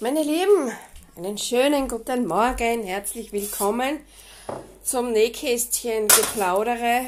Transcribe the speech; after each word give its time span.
Meine 0.00 0.22
Lieben, 0.22 0.70
einen 1.16 1.36
schönen 1.38 1.88
guten 1.88 2.28
Morgen, 2.28 2.84
herzlich 2.84 3.32
willkommen 3.32 3.98
zum 4.84 5.10
Nähkästchen 5.10 6.06
Geplaudere. 6.06 7.06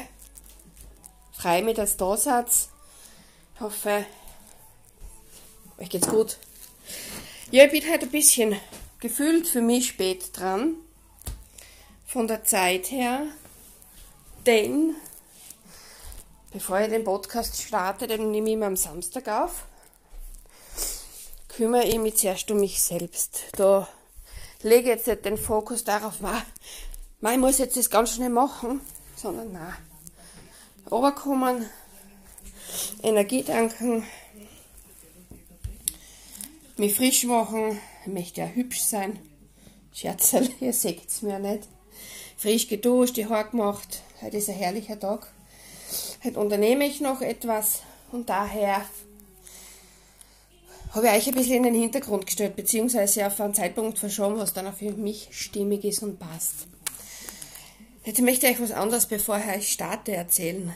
Frei 1.31 1.61
mit 1.61 1.79
als 1.79 1.95
Dasatz. 1.95 2.67
Ich 3.55 3.61
hoffe, 3.61 4.05
euch 5.77 5.89
geht's 5.89 6.09
gut. 6.09 6.35
Ja, 7.49 7.63
ich 7.63 7.71
bin 7.71 7.89
heute 7.89 8.07
ein 8.07 8.11
bisschen 8.11 8.57
gefühlt 8.99 9.47
für 9.47 9.61
mich 9.61 9.87
spät 9.87 10.37
dran. 10.37 10.75
Von 12.05 12.27
der 12.27 12.43
Zeit 12.43 12.91
her. 12.91 13.21
Denn, 14.45 14.95
bevor 16.51 16.81
ich 16.81 16.89
den 16.89 17.05
Podcast 17.05 17.61
starte, 17.61 18.07
den 18.07 18.31
nehme 18.31 18.49
ich 18.49 18.55
immer 18.55 18.65
am 18.65 18.75
Samstag 18.75 19.29
auf 19.29 19.63
kümmere 21.61 21.85
ich 21.85 21.99
mich 21.99 22.17
zuerst 22.17 22.49
um 22.49 22.59
mich 22.59 22.81
selbst. 22.81 23.43
Da 23.55 23.87
lege 24.63 24.89
ich 24.89 24.95
jetzt 24.95 25.05
nicht 25.05 25.25
den 25.25 25.37
Fokus 25.37 25.83
darauf, 25.83 26.19
man, 27.21 27.39
muss 27.39 27.59
jetzt 27.59 27.77
das 27.77 27.91
ganz 27.91 28.15
schnell 28.15 28.31
machen, 28.31 28.81
sondern 29.15 29.51
nein. 29.51 29.75
Oberkommen, 30.89 31.69
Energie 33.03 33.43
tanken, 33.43 34.03
mich 36.77 36.95
frisch 36.95 37.25
machen, 37.25 37.79
ich 38.07 38.11
möchte 38.11 38.41
ja 38.41 38.47
hübsch 38.47 38.81
sein. 38.81 39.19
Scherzerl, 39.93 40.49
ihr 40.61 40.73
seht 40.73 41.07
es 41.07 41.21
mir 41.21 41.37
nicht. 41.37 41.67
Frisch 42.37 42.69
geduscht, 42.69 43.17
die 43.17 43.27
Haare 43.27 43.51
gemacht. 43.51 44.01
Heute 44.19 44.37
ist 44.37 44.49
ein 44.49 44.55
herrlicher 44.55 44.99
Tag. 44.99 45.31
Heute 46.23 46.39
unternehme 46.39 46.87
ich 46.87 47.01
noch 47.01 47.21
etwas 47.21 47.83
und 48.11 48.29
daher 48.29 48.83
habe 50.93 51.07
ich 51.07 51.13
euch 51.13 51.27
ein 51.29 51.35
bisschen 51.35 51.57
in 51.57 51.73
den 51.73 51.81
Hintergrund 51.81 52.25
gestellt, 52.25 52.55
beziehungsweise 52.55 53.25
auf 53.25 53.39
einen 53.39 53.53
Zeitpunkt 53.53 53.97
verschoben, 53.97 54.37
was 54.37 54.53
dann 54.53 54.67
auch 54.67 54.73
für 54.73 54.91
mich 54.91 55.29
stimmig 55.31 55.85
ist 55.85 56.03
und 56.03 56.19
passt. 56.19 56.67
Jetzt 58.03 58.21
möchte 58.21 58.47
ich 58.47 58.55
euch 58.55 58.61
was 58.61 58.71
anderes, 58.71 59.05
bevor 59.05 59.39
ich 59.57 59.71
starte, 59.71 60.13
erzählen. 60.13 60.73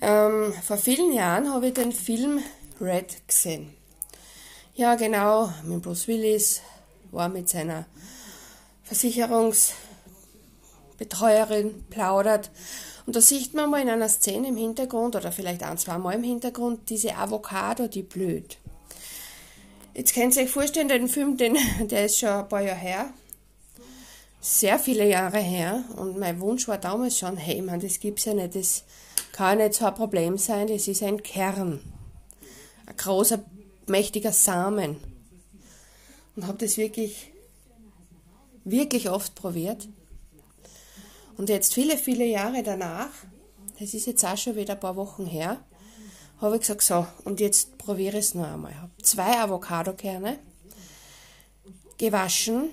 Ähm, 0.00 0.54
vor 0.64 0.78
vielen 0.78 1.12
Jahren 1.12 1.52
habe 1.52 1.68
ich 1.68 1.74
den 1.74 1.92
Film 1.92 2.40
Red 2.80 3.28
gesehen. 3.28 3.74
Ja, 4.74 4.94
genau, 4.94 5.52
mit 5.64 5.82
Bruce 5.82 6.08
Willis 6.08 6.62
war 7.10 7.28
mit 7.28 7.48
seiner 7.48 7.84
Versicherungsbetreuerin 8.84 11.84
plaudert 11.90 12.50
und 13.06 13.16
da 13.16 13.20
sieht 13.20 13.54
man 13.54 13.70
mal 13.70 13.82
in 13.82 13.88
einer 13.88 14.08
Szene 14.08 14.48
im 14.48 14.56
Hintergrund 14.56 15.16
oder 15.16 15.32
vielleicht 15.32 15.62
ein, 15.62 15.78
zwei 15.78 15.98
Mal 15.98 16.14
im 16.14 16.22
Hintergrund 16.22 16.88
diese 16.88 17.16
Avocado, 17.16 17.88
die 17.88 18.02
blüht. 18.02 18.58
Jetzt 19.94 20.14
könnt 20.14 20.36
ihr 20.36 20.44
euch 20.44 20.50
vorstellen, 20.50 20.88
den 20.88 21.08
Film, 21.08 21.36
den, 21.36 21.56
der 21.88 22.06
ist 22.06 22.18
schon 22.18 22.28
ein 22.28 22.48
paar 22.48 22.62
Jahre 22.62 22.78
her. 22.78 23.10
Sehr 24.40 24.78
viele 24.78 25.06
Jahre 25.08 25.38
her. 25.38 25.84
Und 25.96 26.18
mein 26.18 26.40
Wunsch 26.40 26.66
war 26.66 26.78
damals 26.78 27.18
schon, 27.18 27.36
hey, 27.36 27.60
man, 27.60 27.80
das 27.80 28.00
gibt's 28.00 28.24
ja 28.24 28.34
nicht. 28.34 28.54
Das 28.54 28.84
kann 29.32 29.58
ja 29.58 29.66
nicht 29.66 29.78
so 29.78 29.86
ein 29.86 29.94
Problem 29.94 30.38
sein. 30.38 30.68
Das 30.68 30.88
ist 30.88 31.02
ein 31.02 31.22
Kern. 31.22 31.80
Ein 32.86 32.96
großer, 32.96 33.44
mächtiger 33.86 34.32
Samen. 34.32 34.96
Und 36.34 36.46
habe 36.46 36.58
das 36.58 36.76
wirklich, 36.76 37.32
wirklich 38.64 39.10
oft 39.10 39.34
probiert. 39.34 39.88
Und 41.42 41.48
jetzt 41.48 41.74
viele, 41.74 41.98
viele 41.98 42.24
Jahre 42.24 42.62
danach, 42.62 43.10
das 43.80 43.94
ist 43.94 44.06
jetzt 44.06 44.24
auch 44.24 44.36
schon 44.36 44.54
wieder 44.54 44.74
ein 44.74 44.78
paar 44.78 44.94
Wochen 44.94 45.26
her, 45.26 45.58
habe 46.40 46.54
ich 46.54 46.60
gesagt, 46.60 46.82
so, 46.82 47.04
und 47.24 47.40
jetzt 47.40 47.78
probiere 47.78 48.18
ich 48.18 48.26
es 48.26 48.34
noch 48.36 48.46
einmal. 48.46 48.70
Ich 48.70 48.76
habe 48.76 48.92
zwei 49.02 49.40
Avocadokerne 49.40 50.38
gewaschen, 51.98 52.68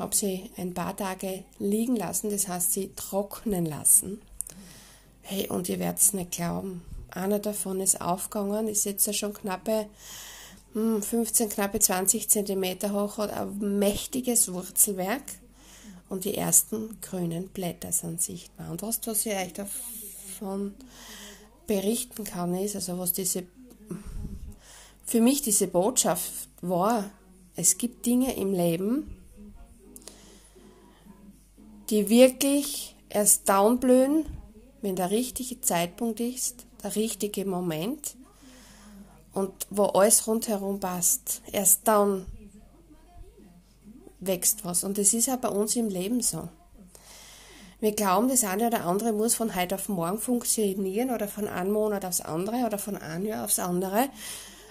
habe 0.00 0.16
sie 0.16 0.50
ein 0.56 0.74
paar 0.74 0.96
Tage 0.96 1.44
liegen 1.60 1.94
lassen, 1.94 2.30
das 2.30 2.48
heißt 2.48 2.72
sie 2.72 2.92
trocknen 2.96 3.66
lassen. 3.66 4.20
Hey, 5.20 5.46
und 5.48 5.68
ihr 5.68 5.78
werdet 5.78 6.00
es 6.00 6.12
nicht 6.12 6.32
glauben, 6.32 6.82
einer 7.08 7.38
davon 7.38 7.80
ist 7.80 8.00
aufgegangen, 8.00 8.66
ist 8.66 8.84
jetzt 8.84 9.14
schon 9.14 9.32
knappe 9.32 9.86
15, 10.72 11.46
hm, 11.46 11.54
knappe 11.54 11.78
20 11.78 12.28
Zentimeter 12.28 12.92
hoch, 12.94 13.18
hat 13.18 13.32
ein 13.32 13.78
mächtiges 13.78 14.52
Wurzelwerk 14.52 15.22
und 16.12 16.26
die 16.26 16.36
ersten 16.36 17.00
grünen 17.00 17.48
Blätter 17.48 17.90
sind 17.90 18.20
sichtbar. 18.20 18.70
Und 18.70 18.82
was, 18.82 19.00
was 19.06 19.24
ich 19.24 19.34
euch 19.34 19.54
davon 19.54 20.74
berichten 21.66 22.24
kann, 22.24 22.54
ist, 22.54 22.76
also 22.76 22.98
was 22.98 23.14
diese, 23.14 23.44
für 25.06 25.22
mich 25.22 25.40
diese 25.40 25.68
Botschaft 25.68 26.30
war, 26.60 27.10
es 27.56 27.78
gibt 27.78 28.04
Dinge 28.04 28.36
im 28.36 28.52
Leben, 28.52 29.16
die 31.88 32.10
wirklich 32.10 32.94
erst 33.08 33.48
downblühen, 33.48 34.26
wenn 34.82 34.96
der 34.96 35.10
richtige 35.10 35.62
Zeitpunkt 35.62 36.20
ist, 36.20 36.66
der 36.82 36.94
richtige 36.94 37.46
Moment 37.46 38.16
und 39.32 39.52
wo 39.70 39.84
alles 39.84 40.26
rundherum 40.26 40.78
passt. 40.78 41.40
Erst 41.52 41.88
dann 41.88 42.26
wächst 44.26 44.64
was. 44.64 44.84
Und 44.84 44.98
das 44.98 45.14
ist 45.14 45.28
auch 45.28 45.36
bei 45.36 45.48
uns 45.48 45.76
im 45.76 45.88
Leben 45.88 46.20
so. 46.20 46.48
Wir 47.80 47.92
glauben, 47.92 48.28
das 48.28 48.44
eine 48.44 48.68
oder 48.68 48.84
andere 48.84 49.12
muss 49.12 49.34
von 49.34 49.56
heute 49.56 49.74
auf 49.74 49.88
morgen 49.88 50.18
funktionieren 50.18 51.10
oder 51.10 51.26
von 51.26 51.48
einem 51.48 51.72
Monat 51.72 52.04
aufs 52.04 52.20
andere 52.20 52.64
oder 52.64 52.78
von 52.78 52.96
einem 52.96 53.26
Jahr 53.26 53.44
aufs 53.44 53.58
andere. 53.58 54.08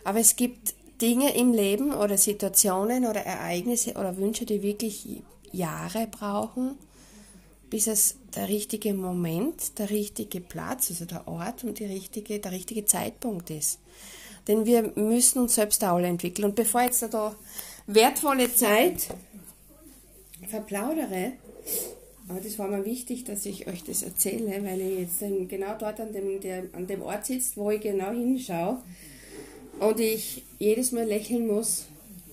Aber 0.06 0.20
es 0.20 0.38
gibt 0.38 0.74
Dinge 1.02 1.36
im 1.36 1.52
Leben 1.52 1.94
oder 1.94 2.18
Situationen 2.18 3.06
oder 3.06 3.22
Ereignisse 3.22 3.96
oder 3.96 4.16
Wünsche, 4.16 4.46
die 4.46 4.62
wirklich 4.62 5.24
Jahre 5.52 6.08
brauchen, 6.08 6.78
bis 7.70 7.88
es 7.88 8.16
der 8.36 8.48
richtige 8.48 8.94
Moment, 8.94 9.78
der 9.78 9.90
richtige 9.90 10.40
Platz, 10.40 10.90
also 10.90 11.06
der 11.06 11.28
Ort 11.28 11.64
und 11.64 11.80
die 11.80 11.86
richtige, 11.86 12.40
der 12.40 12.52
richtige 12.52 12.86
Zeitpunkt 12.86 13.50
ist. 13.50 13.80
Denn 14.48 14.66
wir 14.66 14.94
müssen 14.96 15.40
uns 15.40 15.56
selbst 15.56 15.84
auch 15.84 15.96
alle 15.96 16.08
entwickeln. 16.08 16.46
Und 16.46 16.56
bevor 16.56 16.82
jetzt 16.82 17.02
da 17.02 17.36
wertvolle 17.88 18.54
Zeit 18.56 19.08
verplaudere, 20.48 21.34
aber 22.28 22.40
das 22.40 22.58
war 22.60 22.68
mir 22.68 22.86
wichtig, 22.86 23.24
dass 23.26 23.46
ich 23.46 23.68
euch 23.68 23.84
das 23.84 24.04
erzähle, 24.04 24.64
weil 24.64 24.80
ich 24.80 25.00
jetzt 25.00 25.20
genau 25.50 25.76
dort 25.78 26.00
an 26.00 26.14
dem, 26.14 26.40
der, 26.40 26.64
an 26.74 26.88
dem 26.88 27.02
Ort 27.02 27.26
sitze, 27.26 27.54
wo 27.56 27.72
ich 27.72 27.82
genau 27.82 28.12
hinschaue 28.12 28.82
und 29.80 30.00
ich 30.00 30.44
jedes 30.60 30.92
Mal 30.92 31.06
lächeln 31.06 31.48
muss, 31.48 31.86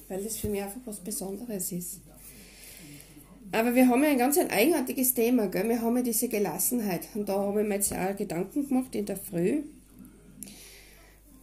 weil 0.09 0.23
das 0.23 0.37
für 0.37 0.49
mich 0.49 0.63
einfach 0.63 0.81
was 0.85 1.01
Besonderes 1.01 1.73
ist. 1.73 2.01
Aber 3.51 3.75
wir 3.75 3.89
haben 3.89 4.03
ja 4.03 4.11
ein 4.11 4.19
ganz 4.19 4.37
ein 4.37 4.51
eigenartiges 4.51 5.15
Thema, 5.15 5.49
gell? 5.49 5.69
wir 5.69 5.81
haben 5.81 5.97
ja 5.97 6.03
diese 6.03 6.29
Gelassenheit 6.29 7.09
und 7.15 7.29
da 7.29 7.39
habe 7.39 7.63
ich 7.63 7.69
mir 7.69 7.75
jetzt 7.77 7.93
auch 7.93 8.15
Gedanken 8.15 8.69
gemacht 8.69 8.95
in 8.95 9.07
der 9.07 9.17
Früh, 9.17 9.63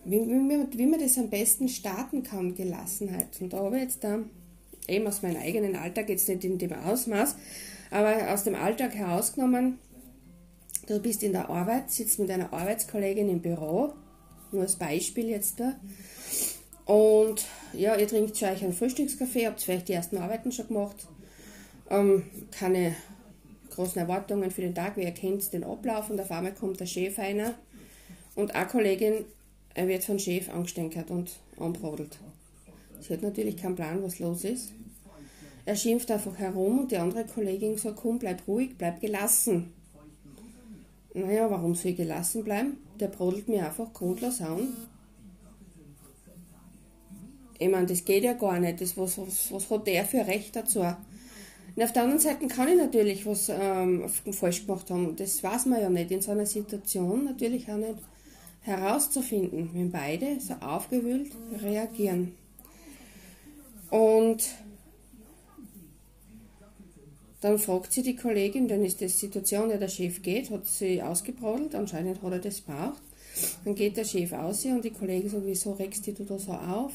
wie, 0.05 0.19
wie, 0.19 0.77
wie 0.77 0.85
man 0.85 0.99
das 0.99 1.17
am 1.17 1.31
besten 1.31 1.67
starten 1.67 2.21
kann, 2.21 2.53
Gelassenheit. 2.53 3.41
Und 3.41 3.53
da 3.53 3.57
habe 3.57 3.77
ich 3.77 3.83
jetzt 3.83 4.03
da 4.03 4.23
eben 4.87 5.07
aus 5.07 5.21
meinem 5.21 5.41
eigenen 5.41 5.75
Alltag, 5.75 6.09
jetzt 6.09 6.29
nicht 6.29 6.43
in 6.43 6.57
dem 6.57 6.73
Ausmaß, 6.73 7.35
aber 7.91 8.33
aus 8.33 8.43
dem 8.43 8.55
Alltag 8.55 8.95
herausgenommen, 8.95 9.79
du 10.87 10.99
bist 10.99 11.23
in 11.23 11.31
der 11.31 11.49
Arbeit, 11.49 11.91
sitzt 11.91 12.19
mit 12.19 12.29
einer 12.29 12.53
Arbeitskollegin 12.53 13.29
im 13.29 13.41
Büro, 13.41 13.93
nur 14.51 14.61
als 14.63 14.75
Beispiel 14.75 15.29
jetzt 15.29 15.59
da, 15.59 15.75
und 16.85 17.45
ja, 17.73 17.95
ihr 17.95 18.07
trinkt 18.07 18.41
euch 18.41 18.63
einen 18.63 18.73
Frühstückskaffee, 18.73 19.47
habt 19.47 19.61
vielleicht 19.61 19.89
die 19.89 19.93
ersten 19.93 20.17
Arbeiten 20.17 20.51
schon 20.51 20.67
gemacht, 20.67 21.07
ähm, 21.89 22.23
keine 22.51 22.95
großen 23.71 23.99
Erwartungen 23.99 24.51
für 24.51 24.61
den 24.61 24.75
Tag, 24.75 24.95
wie 24.95 25.03
ihr 25.03 25.11
kennt 25.11 25.51
den 25.51 25.63
Ablauf 25.63 26.09
und 26.09 26.21
auf 26.21 26.31
einmal 26.31 26.53
kommt 26.53 26.79
der 26.79 26.85
Chef 26.85 27.17
einer 27.19 27.55
und 28.35 28.55
eine 28.55 28.67
Kollegin 28.67 29.25
wird 29.75 30.03
von 30.03 30.19
Chef 30.19 30.49
angestänkert 30.49 31.11
und 31.11 31.31
anbrodelt. 31.59 32.17
Sie 33.01 33.13
hat 33.13 33.21
natürlich 33.21 33.57
keinen 33.57 33.75
Plan, 33.75 34.01
was 34.03 34.19
los 34.19 34.43
ist. 34.43 34.71
Er 35.65 35.75
schimpft 35.75 36.11
einfach 36.11 36.37
herum 36.37 36.79
und 36.79 36.91
die 36.91 36.97
andere 36.97 37.25
Kollegin 37.25 37.77
sagt, 37.77 37.97
komm, 37.97 38.19
bleib 38.19 38.47
ruhig, 38.47 38.77
bleib 38.77 39.01
gelassen. 39.01 39.73
Naja, 41.13 41.49
warum 41.49 41.73
soll 41.75 41.91
ich 41.91 41.97
gelassen 41.97 42.43
bleiben? 42.43 42.77
Der 42.99 43.07
brodelt 43.07 43.47
mir 43.47 43.65
einfach 43.65 43.91
grundlos 43.93 44.41
an. 44.41 44.67
Ich 47.57 47.69
meine, 47.69 47.87
das 47.87 48.03
geht 48.03 48.23
ja 48.23 48.33
gar 48.33 48.59
nicht. 48.59 48.81
Das, 48.81 48.97
was, 48.97 49.17
was, 49.17 49.51
was 49.51 49.69
hat 49.69 49.87
der 49.87 50.05
für 50.05 50.27
Recht 50.27 50.55
dazu? 50.55 50.81
Und 50.81 51.83
auf 51.83 51.93
der 51.93 52.03
anderen 52.03 52.21
Seite 52.21 52.47
kann 52.47 52.67
ich 52.67 52.77
natürlich 52.77 53.25
was 53.25 53.49
ähm, 53.49 54.07
falsch 54.31 54.65
gemacht 54.65 54.89
haben. 54.89 55.15
Das 55.15 55.41
weiß 55.41 55.65
man 55.65 55.81
ja 55.81 55.89
nicht 55.89 56.11
in 56.11 56.21
so 56.21 56.31
einer 56.31 56.45
Situation 56.45 57.25
natürlich 57.25 57.69
auch 57.69 57.77
nicht 57.77 57.95
herauszufinden, 58.61 59.69
wenn 59.73 59.91
beide 59.91 60.39
so 60.39 60.53
aufgewühlt 60.55 61.31
reagieren. 61.61 62.33
Und 63.95 64.43
dann 67.41 67.59
fragt 67.59 67.93
sie 67.93 68.01
die 68.01 68.15
Kollegin, 68.15 68.67
dann 68.67 68.83
ist 68.83 68.99
die 68.99 69.07
Situation, 69.07 69.69
ja, 69.69 69.77
der 69.77 69.87
Chef 69.87 70.21
geht, 70.21 70.49
hat 70.49 70.65
sie 70.65 71.01
ausgebrodelt, 71.01 71.75
anscheinend 71.75 72.21
hat 72.21 72.31
er 72.31 72.39
das 72.39 72.61
braucht. 72.61 73.01
Dann 73.63 73.75
geht 73.75 73.97
der 73.97 74.05
Chef 74.05 74.33
aus 74.33 74.65
und 74.65 74.83
die 74.83 74.91
Kollegin 74.91 75.29
sagt, 75.29 75.45
wieso 75.45 75.73
regst 75.73 76.07
du 76.07 76.11
da 76.11 76.37
so 76.39 76.51
auf? 76.51 76.93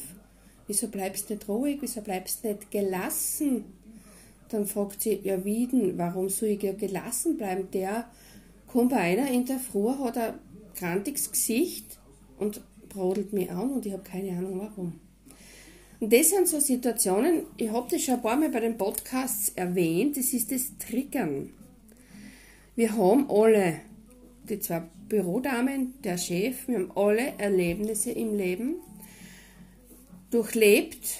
wieso 0.70 0.86
bleibst 0.86 1.28
du 1.28 1.34
nicht 1.34 1.48
ruhig, 1.48 1.78
wieso 1.80 2.00
bleibst 2.00 2.44
du 2.44 2.48
nicht 2.48 2.70
gelassen? 2.70 3.64
Dann 4.50 4.66
fragt 4.66 5.02
sie, 5.02 5.18
ja 5.24 5.44
wie 5.44 5.66
denn, 5.66 5.98
warum 5.98 6.28
soll 6.28 6.50
ich 6.50 6.62
ja 6.62 6.72
gelassen 6.72 7.36
bleiben? 7.36 7.68
Der 7.72 8.08
kommt 8.68 8.90
bei 8.90 8.98
einer 8.98 9.28
in 9.28 9.44
der 9.46 9.58
Früh, 9.58 9.88
hat 9.88 10.16
ein 10.16 10.34
krantiges 10.76 11.32
Gesicht 11.32 11.98
und 12.38 12.60
brodelt 12.88 13.32
mich 13.32 13.50
an 13.50 13.72
und 13.72 13.84
ich 13.84 13.92
habe 13.92 14.04
keine 14.04 14.30
Ahnung 14.30 14.60
warum. 14.60 15.00
Und 16.00 16.12
das 16.14 16.30
sind 16.30 16.48
so 16.48 16.58
Situationen, 16.60 17.42
ich 17.58 17.70
habe 17.70 17.86
das 17.90 18.02
schon 18.02 18.14
ein 18.14 18.22
paar 18.22 18.36
Mal 18.36 18.48
bei 18.48 18.60
den 18.60 18.78
Podcasts 18.78 19.50
erwähnt, 19.50 20.16
das 20.16 20.32
ist 20.32 20.50
das 20.50 20.78
Triggern. 20.78 21.50
Wir 22.74 22.96
haben 22.96 23.30
alle, 23.30 23.80
die 24.48 24.58
zwei 24.60 24.82
Bürodamen, 25.10 25.92
der 26.02 26.16
Chef, 26.16 26.66
wir 26.68 26.78
haben 26.78 26.92
alle 26.94 27.34
Erlebnisse 27.36 28.12
im 28.12 28.34
Leben 28.34 28.76
durchlebt, 30.30 31.18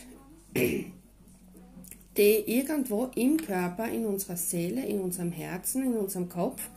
die 0.55 2.45
irgendwo 2.47 3.11
im 3.15 3.37
Körper, 3.37 3.87
in 3.87 4.07
unserer 4.07 4.37
Seele, 4.37 4.87
in 4.87 5.01
unserem 5.01 5.33
Herzen, 5.33 5.83
in 5.83 5.95
unserem 5.95 6.31
Kopf 6.31 6.71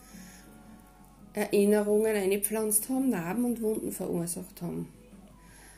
Erinnerungen 1.34 2.16
eingepflanzt 2.16 2.90
haben, 2.90 3.10
Narben 3.10 3.46
und 3.46 3.62
Wunden 3.62 3.92
verursacht 3.94 4.62
haben. 4.62 4.90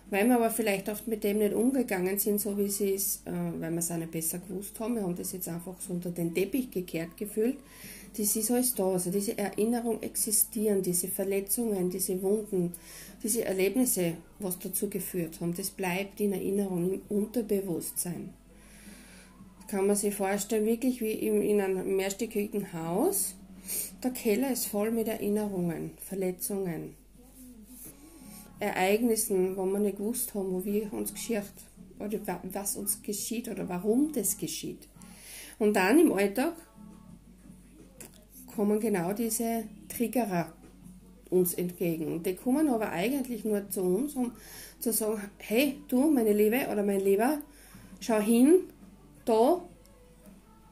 Weil 0.10 0.28
wir 0.28 0.36
aber 0.36 0.52
vielleicht 0.52 0.88
oft 0.88 1.08
mit 1.08 1.24
dem 1.24 1.40
nicht 1.40 1.54
umgegangen 1.54 2.20
sind, 2.20 2.40
so 2.40 2.58
wie 2.58 2.70
sie 2.70 2.94
es, 2.94 3.22
äh, 3.26 3.32
weil 3.60 3.72
wir 3.72 3.80
es 3.80 3.92
auch 3.92 3.98
nicht 3.98 4.12
besser 4.12 4.40
gewusst 4.40 4.80
haben. 4.80 4.96
Wir 4.96 5.04
haben 5.04 5.16
das 5.16 5.32
jetzt 5.32 5.48
einfach 5.48 5.80
so 5.80 5.94
unter 5.94 6.12
den 6.12 6.34
Teppich 6.34 6.70
gekehrt 6.70 7.18
gefühlt. 7.18 7.58
Das 8.18 8.36
ist 8.36 8.52
alles 8.52 8.76
da. 8.76 8.92
Also 8.92 9.12
diese 9.12 9.38
Erinnerungen 9.38 10.02
existieren, 10.04 10.82
diese 10.82 11.08
Verletzungen, 11.08 11.90
diese 11.90 12.22
Wunden, 12.22 12.74
diese 13.24 13.44
Erlebnisse, 13.44 14.14
was 14.40 14.60
dazu 14.60 14.90
geführt 14.90 15.42
haben, 15.42 15.56
das 15.56 15.72
bleibt 15.72 16.22
in 16.22 16.34
Erinnerung, 16.34 16.94
im 16.94 17.02
Unterbewusstsein. 17.10 18.34
Kann 19.68 19.88
man 19.88 19.96
sich 19.96 20.14
vorstellen, 20.14 20.66
wirklich 20.66 21.02
wie 21.02 21.14
in 21.14 21.60
einem 21.60 21.96
mehrstöckigen 21.96 22.72
Haus. 22.72 23.36
Der 24.04 24.12
Keller 24.12 24.52
ist 24.52 24.68
voll 24.68 24.92
mit 24.92 25.08
Erinnerungen, 25.08 25.92
Verletzungen, 25.98 26.94
Ereignissen, 28.60 29.58
wo 29.58 29.66
wir 29.66 29.80
nicht 29.80 29.98
gewusst 29.98 30.34
haben, 30.34 30.52
wo 30.52 30.64
wir 30.64 30.92
uns 30.94 31.14
geschieht 31.14 31.44
oder 32.00 32.20
was 32.44 32.76
uns 32.76 33.02
geschieht 33.02 33.48
oder 33.50 33.68
warum 33.70 34.12
das 34.14 34.38
geschieht. 34.38 34.88
Und 35.60 35.76
dann 35.76 36.00
im 36.00 36.12
Alltag 36.12 36.54
kommen 38.56 38.80
genau 38.80 39.14
diese 39.14 39.64
Triggerer 39.90 40.54
uns 41.30 41.54
entgegen. 41.54 42.14
Und 42.14 42.26
die 42.26 42.36
kommen 42.36 42.70
aber 42.70 42.92
eigentlich 42.92 43.44
nur 43.44 43.70
zu 43.70 43.82
uns, 43.82 44.16
um 44.16 44.32
zu 44.80 44.94
sagen, 44.94 45.22
hey, 45.38 45.82
du, 45.88 46.10
meine 46.10 46.34
Liebe 46.34 46.68
oder 46.72 46.84
mein 46.84 47.02
Lieber, 47.02 47.40
schau 48.00 48.20
hin, 48.20 48.62
da, 49.26 49.62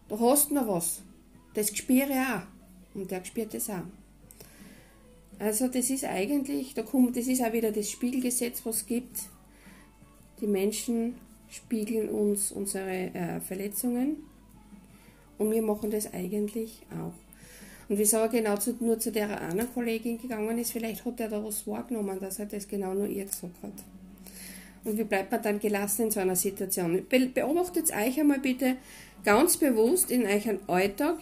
da 0.08 0.20
hast 0.20 0.52
du 0.52 0.56
noch 0.56 0.68
was. 0.68 1.02
Das 1.54 1.76
spüre 1.76 2.10
ich 2.10 2.18
auch. 2.18 2.44
Und 2.94 3.12
der 3.12 3.24
spürt 3.26 3.54
das 3.54 3.70
auch. 3.70 3.84
Also 5.40 5.68
das 5.68 5.90
ist 5.90 6.06
eigentlich, 6.06 6.74
da 6.74 6.84
kommt, 6.84 7.18
das 7.18 7.28
ist 7.28 7.44
auch 7.44 7.54
wieder 7.54 7.72
das 7.72 7.90
Spiegelgesetz, 7.90 8.62
was 8.66 8.78
es 8.78 8.86
gibt. 8.86 9.18
Die 10.40 10.48
Menschen 10.48 11.16
spiegeln 11.50 12.10
uns 12.10 12.52
unsere 12.52 12.90
äh, 12.90 13.40
Verletzungen 13.40 14.18
und 15.38 15.52
wir 15.52 15.62
machen 15.62 15.92
das 15.92 16.14
eigentlich 16.14 16.82
auch. 16.92 17.14
Und 17.90 17.98
wieso 17.98 18.18
er 18.18 18.30
genau 18.30 18.58
zu, 18.58 18.76
nur 18.80 18.98
zu 19.00 19.12
der 19.12 19.42
anderen 19.42 19.72
Kollegin 19.74 20.20
gegangen 20.20 20.58
ist, 20.58 20.72
vielleicht 20.72 21.06
hat 21.06 21.20
er 21.20 21.30
da 21.30 21.44
was 21.44 21.68
wahrgenommen, 21.68 22.20
dass 22.20 22.40
er 22.40 22.46
das 22.46 22.68
genau 22.68 22.94
nur 22.94 23.08
ihr 23.08 23.26
gesagt 23.26 23.62
hat. 23.62 23.74
Und 24.84 24.98
wie 24.98 25.04
bleibt 25.04 25.32
man 25.32 25.42
dann 25.42 25.60
gelassen 25.60 26.04
in 26.04 26.12
so 26.12 26.20
einer 26.20 26.36
Situation? 26.36 27.06
Be 27.08 27.28
beobachtet 27.28 27.92
euch 27.92 28.20
einmal 28.20 28.40
bitte 28.40 28.78
ganz 29.24 29.58
bewusst 29.58 30.12
in 30.12 30.26
euren 30.26 30.60
Alltag, 30.68 31.18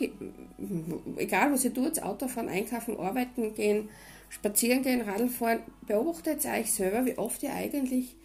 egal 1.18 1.51
was 1.51 1.65
ihr 1.65 1.74
tut, 1.74 2.01
Auto 2.01 2.27
fahren, 2.27 2.50
einkaufen, 2.50 3.00
arbeiten 3.00 3.53
gehen, 3.56 3.89
spazieren 4.30 4.83
gehen, 4.83 5.01
Radl 5.01 5.30
fahren, 5.30 5.59
beobachtet 5.88 6.45
euch 6.45 6.71
selber, 6.71 7.06
wie 7.06 7.18
oft 7.18 7.44
ihr 7.44 7.53
eigentlich 7.53 8.15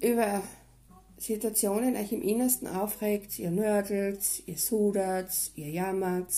über 0.00 0.42
Situationen 1.18 1.96
euch 1.96 2.12
im 2.12 2.22
Innersten 2.22 2.68
aufregt, 2.68 3.38
ihr 3.38 3.50
nörgelt, 3.50 4.20
ihr 4.46 4.58
sudert, 4.58 5.32
ihr 5.54 5.70
jammert, 5.70 6.32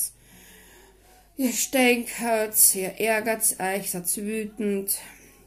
ihr 1.37 1.53
stänkert, 1.53 2.75
ihr 2.75 3.01
ärgert 3.01 3.57
euch, 3.59 3.91
seid 3.91 4.17
wütend, 4.17 4.99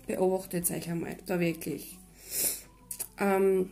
beobachtet 0.07 0.69
euch 0.71 0.89
einmal, 0.89 1.15
da 1.25 1.39
wirklich. 1.39 1.97
Ähm, 3.19 3.69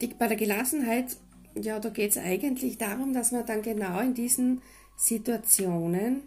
die, 0.00 0.08
bei 0.08 0.28
der 0.28 0.36
Gelassenheit, 0.36 1.16
ja, 1.60 1.80
da 1.80 1.88
geht 1.88 2.10
es 2.10 2.18
eigentlich 2.18 2.78
darum, 2.78 3.14
dass 3.14 3.32
man 3.32 3.46
dann 3.46 3.62
genau 3.62 4.00
in 4.00 4.14
diesen 4.14 4.62
Situationen 4.96 6.22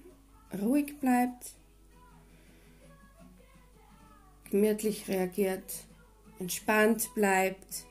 ruhig 0.61 0.99
bleibt, 0.99 1.53
gemütlich 4.49 5.07
reagiert, 5.07 5.85
entspannt 6.39 7.09
bleibt, 7.13 7.85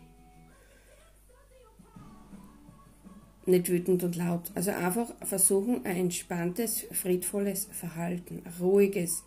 nicht 3.46 3.68
wütend 3.68 4.02
und 4.02 4.16
laut. 4.16 4.50
Also 4.54 4.70
einfach 4.72 5.08
versuchen, 5.24 5.84
ein 5.84 5.96
entspanntes, 5.96 6.86
friedvolles 6.92 7.68
Verhalten, 7.72 8.42
ruhiges, 8.60 9.24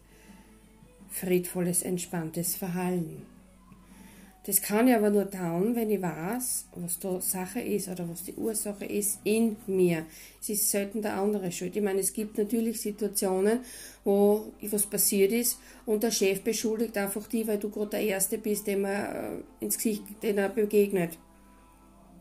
friedvolles, 1.09 1.81
entspanntes 1.81 2.55
Verhalten. 2.55 3.25
Das 4.43 4.59
kann 4.59 4.87
ich 4.87 4.95
aber 4.95 5.11
nur 5.11 5.29
tun, 5.29 5.75
wenn 5.75 5.91
ich 5.91 6.01
weiß, 6.01 6.65
was 6.75 6.97
da 6.97 7.21
Sache 7.21 7.59
ist 7.59 7.87
oder 7.89 8.09
was 8.09 8.23
die 8.23 8.33
Ursache 8.33 8.85
ist 8.85 9.19
in 9.23 9.55
mir. 9.67 10.07
Es 10.41 10.49
ist 10.49 10.71
selten 10.71 11.03
der 11.03 11.13
andere 11.13 11.51
schuld. 11.51 11.75
Ich 11.75 11.83
meine, 11.83 11.99
es 11.99 12.11
gibt 12.11 12.39
natürlich 12.39 12.81
Situationen, 12.81 13.59
wo 14.03 14.51
was 14.63 14.87
passiert 14.87 15.31
ist 15.31 15.59
und 15.85 16.01
der 16.01 16.09
Chef 16.09 16.41
beschuldigt 16.41 16.97
einfach 16.97 17.27
die, 17.27 17.47
weil 17.47 17.59
du 17.59 17.69
gerade 17.69 17.91
der 17.91 18.01
Erste 18.01 18.39
bist, 18.39 18.65
dem 18.65 18.85
er 18.85 19.33
äh, 19.33 19.63
ins 19.63 19.77
Gesicht, 19.77 20.03
den 20.23 20.39
er 20.39 20.49
begegnet. 20.49 21.19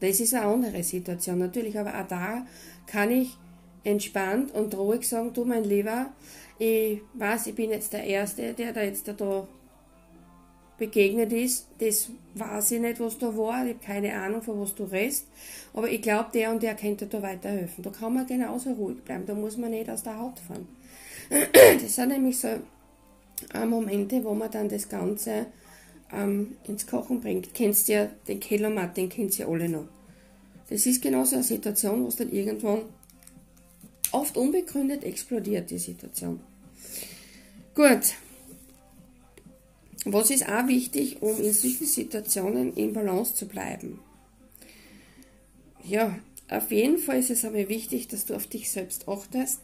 Das 0.01 0.21
ist 0.21 0.35
eine 0.35 0.45
andere 0.45 0.83
Situation 0.83 1.39
natürlich, 1.39 1.79
aber 1.79 1.99
auch 1.99 2.07
da 2.07 2.47
kann 2.87 3.11
ich 3.11 3.31
entspannt 3.83 4.53
und 4.53 4.75
ruhig 4.77 5.09
sagen, 5.09 5.33
du 5.33 5.47
mein 5.47 5.65
Lieber, 5.65 6.11
ich 6.59 7.01
weiß, 7.15 7.47
ich 7.47 7.55
bin 7.55 7.71
jetzt 7.71 7.95
der 7.95 8.05
Erste, 8.05 8.53
der 8.53 8.75
da 8.75 8.83
jetzt 8.83 9.09
da 9.09 9.49
begegnet 10.81 11.33
ist, 11.33 11.69
das 11.79 12.11
weiß 12.35 12.73
ich 12.73 12.81
nicht, 12.81 12.99
was 12.99 13.19
da 13.19 13.37
war, 13.37 13.65
ich 13.65 13.75
habe 13.75 13.85
keine 13.85 14.15
Ahnung, 14.15 14.43
von 14.43 14.61
was 14.61 14.75
du 14.75 14.85
redest, 14.85 15.27
aber 15.73 15.89
ich 15.89 16.03
glaube, 16.03 16.31
der 16.35 16.51
und 16.51 16.63
der 16.63 16.75
könnte 16.75 17.07
da 17.07 17.23
weiterhelfen. 17.23 17.85
Da 17.85 17.91
kann 17.91 18.15
man 18.15 18.27
genauso 18.27 18.73
ruhig 18.73 19.01
bleiben, 19.03 19.27
da 19.27 19.35
muss 19.35 19.57
man 19.57 19.71
nicht 19.71 19.89
aus 19.89 20.03
der 20.03 20.19
Haut 20.19 20.41
fahren. 20.41 20.67
Das 21.81 21.95
sind 21.95 22.09
nämlich 22.09 22.41
so 22.41 22.49
Momente, 23.67 24.25
wo 24.25 24.35
man 24.35 24.51
dann 24.51 24.69
das 24.69 24.89
Ganze 24.89 25.47
ähm, 26.13 26.57
ins 26.67 26.87
Kochen 26.87 27.21
bringt. 27.21 27.55
Kennst 27.55 27.89
ja 27.89 28.09
den 28.27 28.41
Kellermatt, 28.41 28.97
den 28.97 29.09
kennt 29.09 29.39
ihr 29.39 29.47
alle 29.47 29.69
noch. 29.69 29.87
Das 30.69 30.87
ist 30.87 31.03
genauso 31.03 31.37
eine 31.37 31.45
Situation, 31.45 32.03
wo 32.03 32.09
es 32.09 32.17
dann 32.17 32.33
irgendwann 32.33 32.83
oft 34.13 34.37
unbegründet 34.37 35.05
explodiert, 35.05 35.71
die 35.71 35.79
Situation. 35.79 36.41
Gut, 37.75 38.15
was 40.05 40.31
ist 40.31 40.49
auch 40.49 40.67
wichtig, 40.67 41.21
um 41.21 41.37
in 41.37 41.53
solchen 41.53 41.87
Situationen 41.87 42.75
in 42.75 42.93
Balance 42.93 43.35
zu 43.35 43.47
bleiben? 43.47 44.01
Ja, 45.85 46.19
auf 46.49 46.71
jeden 46.71 46.99
Fall 46.99 47.19
ist 47.19 47.31
es 47.31 47.45
aber 47.45 47.69
wichtig, 47.69 48.09
dass 48.09 48.27
du 48.27 48.35
auf 48.35 48.47
dich 48.47 48.71
selbst 48.71 49.09
achtest, 49.09 49.61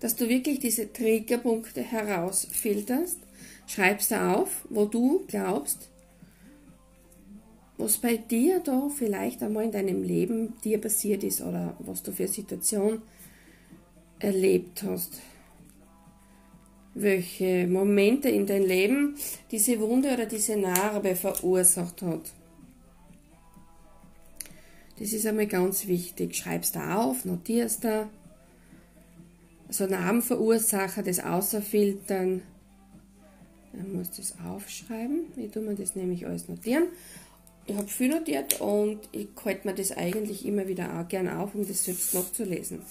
dass 0.00 0.16
du 0.16 0.28
wirklich 0.28 0.58
diese 0.58 0.92
Triggerpunkte 0.92 1.82
herausfilterst, 1.82 3.18
schreibst 3.66 4.12
auf, 4.12 4.66
wo 4.68 4.84
du 4.84 5.24
glaubst, 5.26 5.90
was 7.78 7.98
bei 7.98 8.16
dir 8.16 8.60
da 8.60 8.88
vielleicht 8.88 9.42
einmal 9.42 9.64
in 9.64 9.72
deinem 9.72 10.02
Leben 10.02 10.54
dir 10.64 10.80
passiert 10.80 11.24
ist 11.24 11.40
oder 11.40 11.76
was 11.80 12.02
du 12.02 12.12
für 12.12 12.28
Situation 12.28 13.02
erlebt 14.18 14.82
hast 14.84 15.20
welche 16.94 17.66
Momente 17.66 18.28
in 18.28 18.46
dein 18.46 18.62
Leben 18.62 19.16
diese 19.50 19.80
Wunde 19.80 20.12
oder 20.12 20.26
diese 20.26 20.56
Narbe 20.56 21.16
verursacht 21.16 22.02
hat. 22.02 22.32
Das 24.98 25.12
ist 25.12 25.26
einmal 25.26 25.46
ganz 25.46 25.86
wichtig. 25.86 26.36
Schreibst 26.36 26.76
da 26.76 27.02
auf, 27.02 27.24
notierst 27.24 27.84
da. 27.84 28.08
Also 29.68 29.86
Narbenverursacher, 29.86 31.02
das 31.02 31.18
Außerfiltern. 31.18 32.42
Dann 33.72 33.92
musst 33.94 34.18
du 34.18 34.22
das 34.22 34.34
aufschreiben. 34.46 35.32
Ich 35.36 35.50
tue 35.50 35.62
mir 35.62 35.74
das 35.74 35.96
nämlich 35.96 36.26
alles 36.26 36.46
notieren. 36.46 36.88
Ich 37.64 37.76
habe 37.76 37.86
viel 37.86 38.08
notiert 38.08 38.60
und 38.60 38.98
ich 39.12 39.28
halte 39.44 39.68
mir 39.68 39.74
das 39.74 39.92
eigentlich 39.92 40.44
immer 40.44 40.66
wieder 40.66 40.98
auch 40.98 41.08
gern 41.08 41.28
auf, 41.28 41.54
um 41.54 41.66
das 41.66 41.84
selbst 41.84 42.12
nachzulesen. 42.12 42.82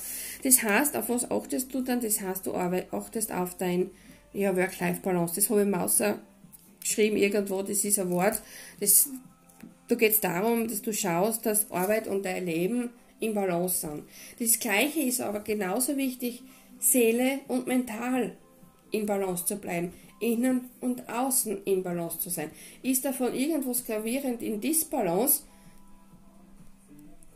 Das 0.43 0.63
heißt, 0.63 0.95
auf 0.95 1.09
was 1.09 1.29
achtest 1.29 1.73
du 1.73 1.81
dann? 1.81 1.99
Das 1.99 2.21
heißt, 2.21 2.45
du 2.45 2.55
achtest 2.55 3.33
auf 3.33 3.57
dein 3.57 3.91
ja, 4.33 4.55
Work-Life-Balance. 4.55 5.35
Das 5.35 5.49
habe 5.49 5.61
ich 5.61 5.67
mir 5.67 6.19
geschrieben 6.79 7.17
irgendwo, 7.17 7.61
das 7.61 7.83
ist 7.83 7.99
ein 7.99 8.09
Wort, 8.09 8.41
das 8.79 9.09
Da 9.87 9.95
geht 9.95 10.13
es 10.13 10.21
darum, 10.21 10.69
dass 10.69 10.81
du 10.81 10.93
schaust, 10.93 11.45
dass 11.45 11.69
Arbeit 11.69 12.07
und 12.07 12.23
dein 12.23 12.45
Leben 12.45 12.91
im 13.19 13.33
Balance 13.33 13.81
sind. 13.81 14.03
Das 14.39 14.57
Gleiche 14.57 15.01
ist 15.01 15.19
aber 15.19 15.41
genauso 15.41 15.97
wichtig, 15.97 16.43
Seele 16.79 17.41
und 17.49 17.67
mental 17.67 18.37
im 18.91 19.05
Balance 19.05 19.45
zu 19.45 19.57
bleiben, 19.57 19.93
innen 20.21 20.69
und 20.79 21.09
außen 21.09 21.63
im 21.65 21.83
Balance 21.83 22.19
zu 22.19 22.29
sein. 22.29 22.51
Ist 22.83 23.05
davon 23.05 23.33
irgendwas 23.33 23.85
gravierend 23.85 24.41
in 24.41 24.61
Disbalance, 24.61 25.43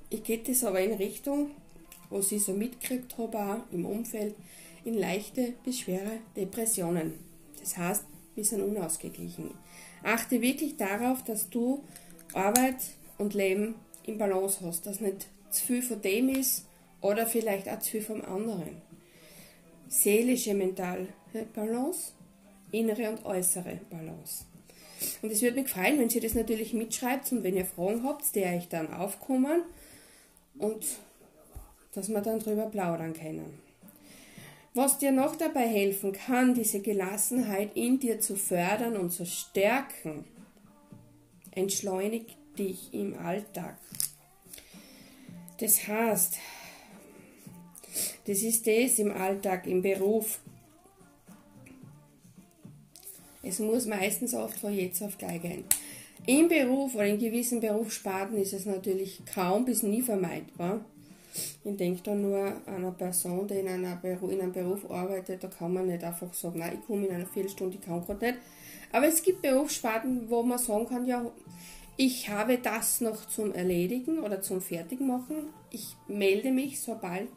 ich 0.09 0.23
gehe 0.23 0.37
das 0.37 0.63
aber 0.63 0.79
in 0.79 0.93
Richtung, 0.93 1.51
was 2.09 2.31
ich 2.31 2.43
so 2.43 2.53
mitgekriegt 2.53 3.17
habe, 3.17 3.37
auch 3.37 3.73
im 3.73 3.85
Umfeld, 3.85 4.35
in 4.85 4.93
leichte 4.93 5.53
bis 5.63 5.79
schwere 5.79 6.19
Depressionen. 6.35 7.13
Das 7.59 7.75
heißt, 7.75 8.05
wir 8.35 8.45
sind 8.45 8.61
unausgeglichen. 8.61 9.51
Achte 10.03 10.41
wirklich 10.41 10.77
darauf, 10.77 11.23
dass 11.23 11.49
du 11.49 11.83
Arbeit 12.33 12.77
und 13.17 13.33
Leben 13.33 13.75
im 14.05 14.17
Balance 14.17 14.59
hast, 14.63 14.85
dass 14.85 15.01
nicht 15.01 15.27
zu 15.49 15.65
viel 15.65 15.81
von 15.81 16.01
dem 16.01 16.29
ist 16.29 16.65
oder 17.01 17.25
vielleicht 17.25 17.67
auch 17.67 17.79
zu 17.79 17.91
viel 17.91 18.01
vom 18.01 18.21
anderen. 18.23 18.81
Seelische, 19.87 20.53
mentale 20.53 21.07
Balance, 21.53 22.13
innere 22.79 23.09
und 23.09 23.25
äußere 23.25 23.79
Balance. 23.89 24.45
Und 25.21 25.31
es 25.31 25.41
würde 25.41 25.61
mich 25.61 25.69
freuen, 25.69 25.99
wenn 25.99 26.09
ihr 26.09 26.21
das 26.21 26.33
natürlich 26.33 26.73
mitschreibt 26.73 27.31
und 27.31 27.43
wenn 27.43 27.55
ihr 27.55 27.65
Fragen 27.65 28.03
habt, 28.03 28.33
die 28.35 28.43
euch 28.43 28.67
dann 28.69 28.93
aufkommen 28.93 29.63
und 30.57 30.85
dass 31.93 32.09
wir 32.09 32.21
dann 32.21 32.39
drüber 32.39 32.65
plaudern 32.65 33.13
können. 33.13 33.59
Was 34.73 34.97
dir 34.97 35.11
noch 35.11 35.37
dabei 35.37 35.67
helfen 35.67 36.11
kann, 36.11 36.53
diese 36.53 36.81
Gelassenheit 36.81 37.75
in 37.75 37.99
dir 37.99 38.19
zu 38.19 38.35
fördern 38.35 38.97
und 38.97 39.11
zu 39.11 39.25
stärken, 39.25 40.25
entschleunigt 41.51 42.35
dich 42.57 42.93
im 42.93 43.17
Alltag. 43.17 43.77
Das 45.59 45.87
heißt, 45.87 46.37
das 48.27 48.41
ist 48.41 48.67
das 48.67 48.99
im 48.99 49.11
Alltag, 49.11 49.65
im 49.67 49.81
Beruf. 49.81 50.39
Es 53.45 53.59
muss 53.59 53.85
meistens 53.85 54.33
oft 54.33 54.57
von 54.57 54.73
jetzt 54.73 55.01
auf 55.03 55.17
gleich 55.17 55.41
gehen. 55.41 55.63
Im 56.25 56.47
Beruf 56.47 56.95
oder 56.95 57.05
in 57.05 57.19
gewissen 57.19 57.59
Berufssparten 57.59 58.37
ist 58.37 58.53
es 58.53 58.65
natürlich 58.65 59.21
kaum 59.31 59.65
bis 59.65 59.83
nie 59.83 60.01
vermeidbar. 60.01 60.83
Ich 61.63 61.77
denke 61.77 62.01
da 62.01 62.15
nur 62.15 62.39
an 62.39 62.61
eine 62.65 62.91
Person, 62.91 63.47
die 63.47 63.55
in, 63.55 63.67
einer 63.67 63.97
Beruf, 63.97 64.31
in 64.31 64.41
einem 64.41 64.51
Beruf 64.51 64.89
arbeitet, 64.89 65.43
da 65.43 65.47
kann 65.47 65.73
man 65.73 65.87
nicht 65.87 66.03
einfach 66.03 66.33
sagen, 66.33 66.59
nein, 66.59 66.79
ich 66.79 66.87
komme 66.87 67.05
in 67.05 67.13
einer 67.13 67.27
Viertelstunde, 67.27 67.77
ich 67.77 67.85
kann 67.85 68.03
gerade 68.03 68.25
nicht. 68.25 68.39
Aber 68.91 69.07
es 69.07 69.21
gibt 69.21 69.41
Berufssparten, 69.41 70.29
wo 70.29 70.41
man 70.41 70.57
sagen 70.57 70.87
kann, 70.87 71.05
ja, 71.05 71.29
ich 71.97 72.29
habe 72.29 72.57
das 72.57 73.01
noch 73.01 73.25
zum 73.27 73.53
Erledigen 73.53 74.19
oder 74.19 74.41
zum 74.41 74.61
Fertigmachen. 74.61 75.49
Ich 75.69 75.95
melde 76.07 76.51
mich, 76.51 76.79
sobald 76.79 77.29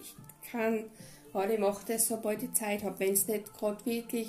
ich 0.00 0.50
kann. 0.50 0.84
Oder 1.32 1.52
ich 1.52 1.58
mache 1.58 1.84
das, 1.86 2.08
sobald 2.08 2.42
ich 2.42 2.52
Zeit 2.52 2.82
habe, 2.82 2.98
wenn 2.98 3.12
es 3.12 3.28
nicht 3.28 3.54
gerade 3.54 3.84
wirklich 3.86 4.28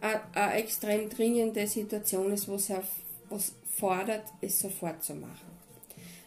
eine, 0.00 0.54
extrem 0.54 1.08
dringende 1.08 1.66
Situation 1.66 2.32
ist, 2.32 2.48
es 2.48 2.70
auf 2.70 2.84
was 3.28 3.54
fordert, 3.76 4.24
es 4.40 4.60
sofort 4.60 5.02
zu 5.02 5.14
machen. 5.14 5.48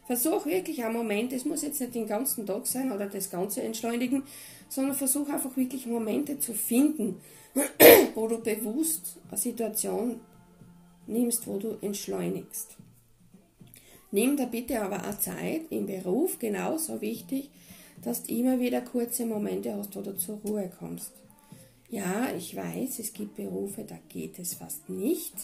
Versuch 0.08 0.46
wirklich 0.46 0.84
einen 0.84 0.94
Moment, 0.94 1.32
es 1.34 1.46
muss 1.46 1.62
jetzt 1.62 1.80
nicht 1.80 1.96
den 1.96 2.08
ganzen 2.08 2.46
Tag 2.46 2.68
sein 2.68 2.92
oder 2.92 3.08
das 3.08 3.30
Ganze 3.30 3.62
entschleunigen, 3.64 4.24
sondern 4.70 4.96
versuch 4.96 5.30
einfach 5.30 5.56
wirklich 5.56 5.86
Momente 5.86 6.40
zu 6.40 6.54
finden, 6.54 7.22
wo 8.16 8.28
du 8.28 8.40
bewusst 8.40 9.18
eine 9.30 9.38
Situation 9.38 10.20
nimmst, 11.08 11.48
wo 11.48 11.58
du 11.58 11.78
entschleunigst. 11.82 12.78
Nimm 14.12 14.38
da 14.38 14.46
bitte 14.46 14.82
aber 14.82 15.10
auch 15.10 15.18
Zeit 15.20 15.62
im 15.70 15.88
Beruf, 15.88 16.38
genauso 16.38 17.02
wichtig, 17.02 17.50
dass 18.04 18.24
du 18.24 18.34
immer 18.34 18.60
wieder 18.60 18.82
kurze 18.82 19.26
Momente 19.26 19.74
hast, 19.76 19.96
wo 19.96 20.02
du 20.02 20.16
zur 20.18 20.38
Ruhe 20.46 20.70
kommst. 20.80 21.12
Ja, 21.94 22.34
ich 22.36 22.56
weiß, 22.56 22.98
es 22.98 23.14
gibt 23.14 23.36
Berufe, 23.36 23.84
da 23.84 24.00
geht 24.10 24.40
es 24.40 24.56
fast 24.56 24.90
nicht. 24.90 25.36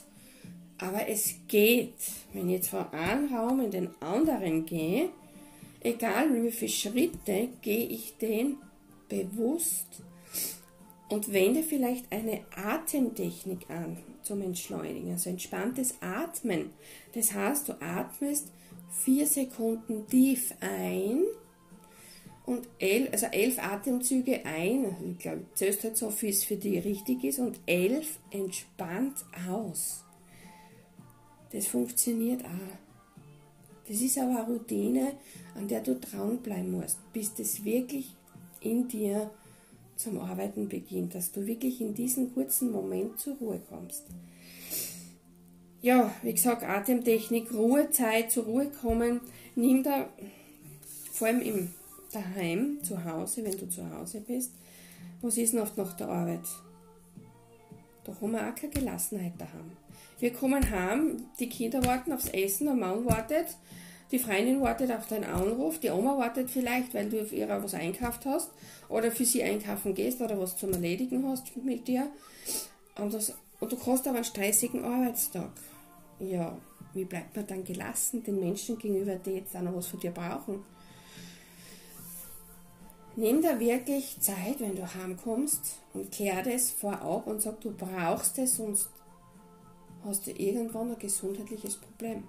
Aber 0.80 1.08
es 1.08 1.36
geht, 1.48 1.94
wenn 2.34 2.50
ich 2.50 2.56
jetzt 2.56 2.70
von 2.70 2.92
einem 2.92 3.32
Raum 3.32 3.60
in 3.60 3.70
den 3.70 3.90
anderen 4.02 4.66
gehe, 4.66 5.10
egal 5.82 6.34
wie 6.34 6.50
viele 6.50 6.72
Schritte, 6.72 7.50
gehe 7.62 7.86
ich 7.86 8.18
den 8.18 8.58
bewusst 9.08 10.02
und 11.10 11.32
wende 11.32 11.62
vielleicht 11.62 12.12
eine 12.12 12.40
Atemtechnik 12.56 13.70
an 13.70 13.98
zum 14.24 14.42
Entschleunigen, 14.42 15.12
also 15.12 15.30
entspanntes 15.30 16.02
Atmen. 16.02 16.72
Das 17.14 17.32
heißt, 17.32 17.70
du 17.70 17.80
atmest 17.80 18.48
vier 19.06 19.28
Sekunden 19.28 20.08
tief 20.08 20.56
ein 20.62 21.22
und 22.50 22.68
elf, 22.80 23.12
also 23.12 23.28
elf 23.28 23.60
Atemzüge 23.60 24.44
ein, 24.44 24.96
ich 25.12 25.20
glaube, 25.20 25.46
zählst 25.54 25.84
halt 25.84 25.96
so, 25.96 26.12
wie 26.20 26.30
es 26.30 26.44
für 26.44 26.56
dich 26.56 26.84
richtig 26.84 27.24
ist, 27.24 27.38
und 27.38 27.60
elf 27.68 28.18
entspannt 28.32 29.24
aus. 29.48 30.04
Das 31.52 31.68
funktioniert 31.68 32.44
auch. 32.44 33.88
Das 33.88 34.02
ist 34.02 34.18
aber 34.18 34.40
eine 34.40 34.48
Routine, 34.48 35.14
an 35.54 35.68
der 35.68 35.82
du 35.82 35.94
dranbleiben 35.96 36.72
musst, 36.72 36.98
bis 37.14 37.36
das 37.36 37.64
wirklich 37.64 38.16
in 38.62 38.88
dir 38.88 39.30
zum 39.96 40.20
Arbeiten 40.20 40.68
beginnt, 40.68 41.14
dass 41.14 41.32
du 41.32 41.46
wirklich 41.46 41.82
in 41.82 41.94
diesem 41.94 42.34
kurzen 42.34 42.72
Moment 42.72 43.20
zur 43.20 43.36
Ruhe 43.36 43.62
kommst. 43.70 44.06
Ja, 45.84 46.12
wie 46.24 46.34
gesagt, 46.34 46.64
Atemtechnik, 46.64 47.54
Ruhezeit, 47.54 48.32
zur 48.32 48.46
Ruhe 48.46 48.72
kommen, 48.82 49.22
nimm 49.56 49.84
da 49.84 50.10
vor 51.12 51.28
allem 51.28 51.42
im 51.42 51.70
daheim, 52.12 52.80
zu 52.84 53.04
Hause, 53.04 53.44
wenn 53.44 53.58
du 53.58 53.68
zu 53.70 53.90
Hause 53.90 54.22
bist, 54.22 54.54
was 55.22 55.38
ist 55.38 55.54
denn 55.54 55.62
oft 55.62 55.78
nach 55.78 55.94
der 55.94 56.08
Arbeit? 56.08 56.48
Da 58.04 58.14
haben 58.14 58.32
wir 58.32 58.40
auch 58.40 58.56
keine 58.56 58.74
Gelassenheit 58.74 59.34
daheim. 59.38 59.72
Wir 60.20 60.34
kommen 60.34 60.70
heim, 60.70 61.26
die 61.40 61.50
Kinder 61.50 61.84
warten 61.86 62.12
aufs 62.12 62.30
Essen, 62.30 62.66
der 62.66 62.76
Mann 62.76 63.06
wartet, 63.06 63.58
die 64.12 64.20
Freundin 64.20 64.62
wartet 64.62 64.92
auf 64.92 65.08
deinen 65.08 65.26
Anruf, 65.26 65.80
die 65.80 65.92
Oma 65.92 66.18
wartet 66.18 66.50
vielleicht, 66.50 66.94
weil 66.94 67.10
du 67.10 67.22
auf 67.22 67.32
ihrer 67.32 67.64
was 67.64 67.74
einkauft 67.74 68.26
hast 68.26 68.50
oder 68.90 69.12
für 69.12 69.26
sie 69.26 69.44
einkaufen 69.44 69.94
gehst 69.94 70.20
oder 70.20 70.40
was 70.40 70.58
zum 70.58 70.74
Erledigen 70.74 71.28
hast 71.28 71.56
mit 71.58 71.88
dir. 71.88 72.08
Und, 72.98 73.14
das, 73.14 73.34
und 73.60 73.72
du 73.72 73.78
hast 73.86 74.08
aber 74.08 74.18
einen 74.18 74.26
stressigen 74.26 74.84
Arbeitstag. 74.84 75.52
Ja, 76.20 76.58
wie 76.94 77.06
bleibt 77.06 77.36
man 77.36 77.46
dann 77.46 77.64
gelassen 77.64 78.24
den 78.24 78.40
Menschen 78.40 78.80
gegenüber, 78.80 79.16
die 79.16 79.32
jetzt 79.32 79.56
auch 79.56 79.62
noch 79.62 79.76
was 79.76 79.88
von 79.88 80.00
dir 80.00 80.12
brauchen? 80.12 80.64
Nimm 83.20 83.42
da 83.42 83.60
wirklich 83.60 84.18
Zeit, 84.22 84.62
wenn 84.62 84.78
du 84.78 84.96
heimkommst 84.96 85.80
und 85.94 86.10
klär 86.10 86.42
das 86.42 86.72
vorab 86.72 87.28
und 87.28 87.42
sag, 87.42 87.60
du 87.60 87.72
brauchst 87.72 88.38
es, 88.40 88.56
sonst 88.56 88.90
hast 90.06 90.26
du 90.26 90.32
irgendwann 90.32 90.92
ein 90.92 91.00
gesundheitliches 91.00 91.76
Problem. 91.76 92.24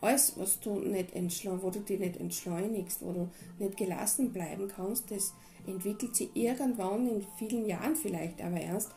Alles, 0.00 0.32
was 0.38 0.58
du 0.60 0.78
nicht 0.78 1.14
wo 1.14 1.68
du 1.68 1.80
dich 1.80 2.00
nicht 2.00 2.16
entschleunigst, 2.16 3.02
wo 3.02 3.12
du 3.12 3.28
nicht 3.58 3.76
gelassen 3.76 4.32
bleiben 4.32 4.68
kannst, 4.74 5.10
das 5.10 5.34
entwickelt 5.66 6.16
sich 6.16 6.34
irgendwann 6.34 7.06
in 7.10 7.26
vielen 7.36 7.66
Jahren 7.66 7.94
vielleicht, 7.94 8.40
aber 8.40 8.58
erst 8.58 8.92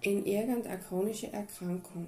in 0.00 0.24
irgendeine 0.24 0.78
chronische 0.78 1.32
Erkrankung. 1.32 2.06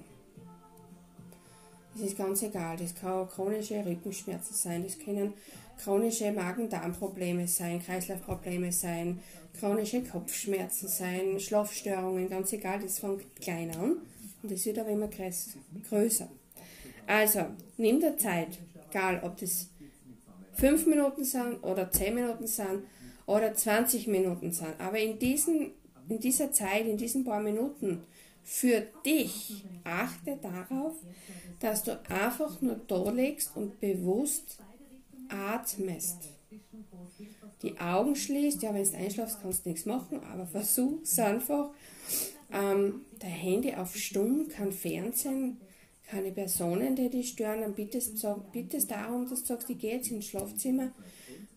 Das 1.93 2.03
ist 2.03 2.17
ganz 2.17 2.41
egal, 2.41 2.77
das 2.77 2.95
kann 2.95 3.27
chronische 3.27 3.85
Rückenschmerzen 3.85 4.55
sein, 4.55 4.83
das 4.85 4.97
können 4.97 5.33
chronische 5.81 6.31
Magen-Darm-Probleme 6.31 7.47
sein, 7.47 7.81
Kreislaufprobleme 7.81 8.71
sein, 8.71 9.19
chronische 9.57 10.03
Kopfschmerzen 10.03 10.87
sein, 10.87 11.39
Schlafstörungen, 11.39 12.29
ganz 12.29 12.51
egal, 12.53 12.79
das 12.79 12.99
fängt 12.99 13.23
klein 13.39 13.71
an 13.75 13.97
und 14.43 14.51
es 14.51 14.65
wird 14.65 14.79
aber 14.79 14.89
immer 14.89 15.09
größer. 15.89 16.29
Also, 17.07 17.45
nimm 17.77 17.99
dir 17.99 18.17
Zeit, 18.17 18.59
egal 18.89 19.21
ob 19.23 19.37
das 19.37 19.69
5 20.53 20.85
Minuten 20.85 21.23
sind 21.23 21.63
oder 21.63 21.89
10 21.89 22.13
Minuten 22.13 22.47
sind 22.47 22.83
oder 23.25 23.53
20 23.53 24.07
Minuten 24.07 24.51
sind, 24.51 24.79
aber 24.79 24.99
in, 24.99 25.17
diesen, 25.17 25.71
in 26.09 26.19
dieser 26.19 26.51
Zeit, 26.51 26.85
in 26.85 26.97
diesen 26.97 27.23
paar 27.23 27.41
Minuten, 27.41 28.03
für 28.43 28.81
dich 29.05 29.63
achte 29.83 30.37
darauf, 30.41 30.95
dass 31.59 31.83
du 31.83 31.99
einfach 32.09 32.61
nur 32.61 32.79
da 32.87 33.11
legst 33.11 33.55
und 33.55 33.79
bewusst 33.79 34.57
atmest. 35.29 36.29
Die 37.61 37.77
Augen 37.79 38.15
schließt, 38.15 38.61
ja, 38.63 38.73
wenn 38.73 38.83
du 38.83 38.97
einschlafst, 38.97 39.41
kannst 39.41 39.65
du 39.65 39.69
nichts 39.69 39.85
machen, 39.85 40.21
aber 40.23 40.45
versuch 40.45 41.01
es 41.03 41.19
einfach 41.19 41.69
ähm, 42.51 43.01
der 43.21 43.29
Handy 43.29 43.73
auf 43.75 43.95
Stumm, 43.95 44.47
kein 44.47 44.71
Fernsehen, 44.71 45.57
keine 46.07 46.31
Personen, 46.31 46.95
die 46.95 47.09
dich 47.09 47.29
stören. 47.29 47.61
Dann 47.61 47.73
bittest, 47.73 48.17
sag, 48.17 48.51
bittest 48.51 48.91
darum, 48.91 49.29
dass 49.29 49.41
du 49.41 49.47
sagst, 49.47 49.69
ich 49.69 49.77
gehe 49.77 49.95
jetzt 49.95 50.09
ins 50.09 50.25
Schlafzimmer 50.25 50.91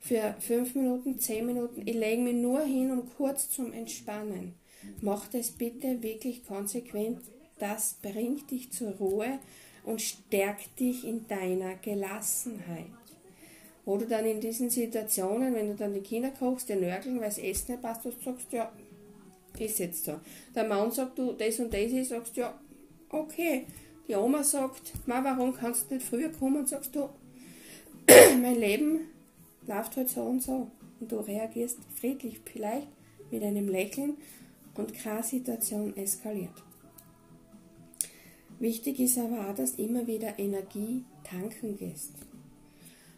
für 0.01 0.35
fünf 0.41 0.75
Minuten, 0.75 1.19
zehn 1.19 1.47
Minuten. 1.47 1.83
Ich 1.87 1.95
lege 1.95 2.21
mich 2.21 2.35
nur 2.35 2.63
hin, 2.63 2.91
um 2.91 3.09
kurz 3.17 3.49
zum 3.51 3.73
Entspannen. 3.73 4.55
Mach 5.01 5.29
das 5.29 5.53
bitte 5.53 6.03
wirklich 6.03 6.45
konsequent. 6.45 7.21
Das 7.59 7.97
bringt 8.03 8.51
dich 8.51 8.73
zur 8.73 8.91
Ruhe 8.97 9.39
und 9.85 10.03
stärkt 10.03 10.81
dich 10.81 11.07
in 11.07 11.27
deiner 11.29 11.77
Gelassenheit. 11.77 12.87
Wo 13.85 13.97
du 13.97 14.07
dann 14.07 14.25
in 14.25 14.41
diesen 14.41 14.71
Situationen, 14.71 15.55
wenn 15.55 15.69
du 15.69 15.75
dann 15.75 15.93
die 15.93 16.01
Kinder 16.01 16.31
kochst, 16.31 16.69
die 16.69 16.77
nörgeln, 16.77 17.21
weil 17.21 17.29
das 17.29 17.39
Essen 17.39 17.73
nicht 17.73 17.83
passt, 17.83 18.05
du 18.05 18.11
sagst, 18.11 18.53
ja, 18.53 18.71
ist 19.59 19.79
jetzt 19.79 20.05
so. 20.05 20.21
Der 20.55 20.65
Mann 20.65 20.91
sagt, 20.91 21.19
du, 21.19 21.33
das 21.33 21.59
und 21.59 21.73
das 21.73 21.91
ist, 21.93 22.11
sagst, 22.11 22.37
ja, 22.37 22.59
okay. 23.09 23.67
Die 24.09 24.15
Oma 24.15 24.43
sagt, 24.43 24.93
Ma, 25.07 25.23
warum 25.23 25.55
kannst 25.55 25.91
du 25.91 25.95
nicht 25.95 26.07
früher 26.07 26.31
kommen? 26.31 26.59
Und 26.59 26.69
sagst 26.69 26.95
du, 26.95 27.09
mein 28.41 28.59
Leben 28.59 29.01
läuft 29.67 29.97
halt 29.97 30.09
so 30.09 30.23
und 30.23 30.43
so. 30.43 30.69
Und 31.01 31.11
du 31.11 31.17
reagierst 31.17 31.79
friedlich, 31.95 32.41
vielleicht 32.45 32.89
mit 33.31 33.43
einem 33.43 33.69
Lächeln 33.69 34.17
und 34.75 34.95
keine 34.95 35.23
Situation 35.23 35.97
eskaliert. 35.97 36.63
Wichtig 38.59 39.01
ist 39.01 39.19
aber 39.19 39.49
auch, 39.49 39.55
dass 39.55 39.77
du 39.77 39.83
immer 39.83 40.07
wieder 40.07 40.39
Energie 40.39 41.05
tanken 41.25 41.77
gehst. 41.77 42.13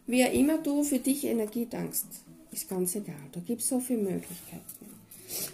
Wie 0.07 0.21
immer 0.21 0.59
du 0.59 0.83
für 0.83 0.99
dich 0.99 1.25
Energie 1.25 1.67
tankst, 1.67 2.07
ist 2.53 2.69
ganz 2.69 2.95
egal. 2.95 3.17
Da 3.33 3.41
gibt 3.41 3.63
es 3.63 3.69
so 3.69 3.81
viele 3.81 4.03
Möglichkeiten. 4.03 4.63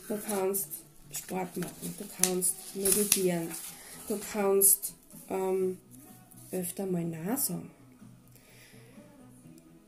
Du 0.08 0.18
kannst 0.26 0.68
Sport 1.12 1.56
machen, 1.56 1.94
du 1.98 2.04
kannst 2.22 2.54
meditieren, 2.74 3.48
du 4.08 4.18
kannst 4.32 4.94
ähm, 5.28 5.78
öfter 6.52 6.86
mal 6.86 7.04
nachsagen. 7.04 7.70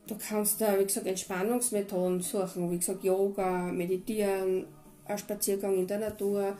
Du 0.07 0.15
kannst 0.15 0.59
da, 0.59 0.77
wie 0.79 0.83
gesagt, 0.83 1.07
Entspannungsmethoden 1.07 2.21
suchen, 2.21 2.71
wie 2.71 2.77
gesagt, 2.77 3.03
Yoga, 3.03 3.71
Meditieren, 3.71 4.65
ein 5.05 5.17
Spaziergang 5.17 5.77
in 5.77 5.87
der 5.87 5.99
Natur, 5.99 6.57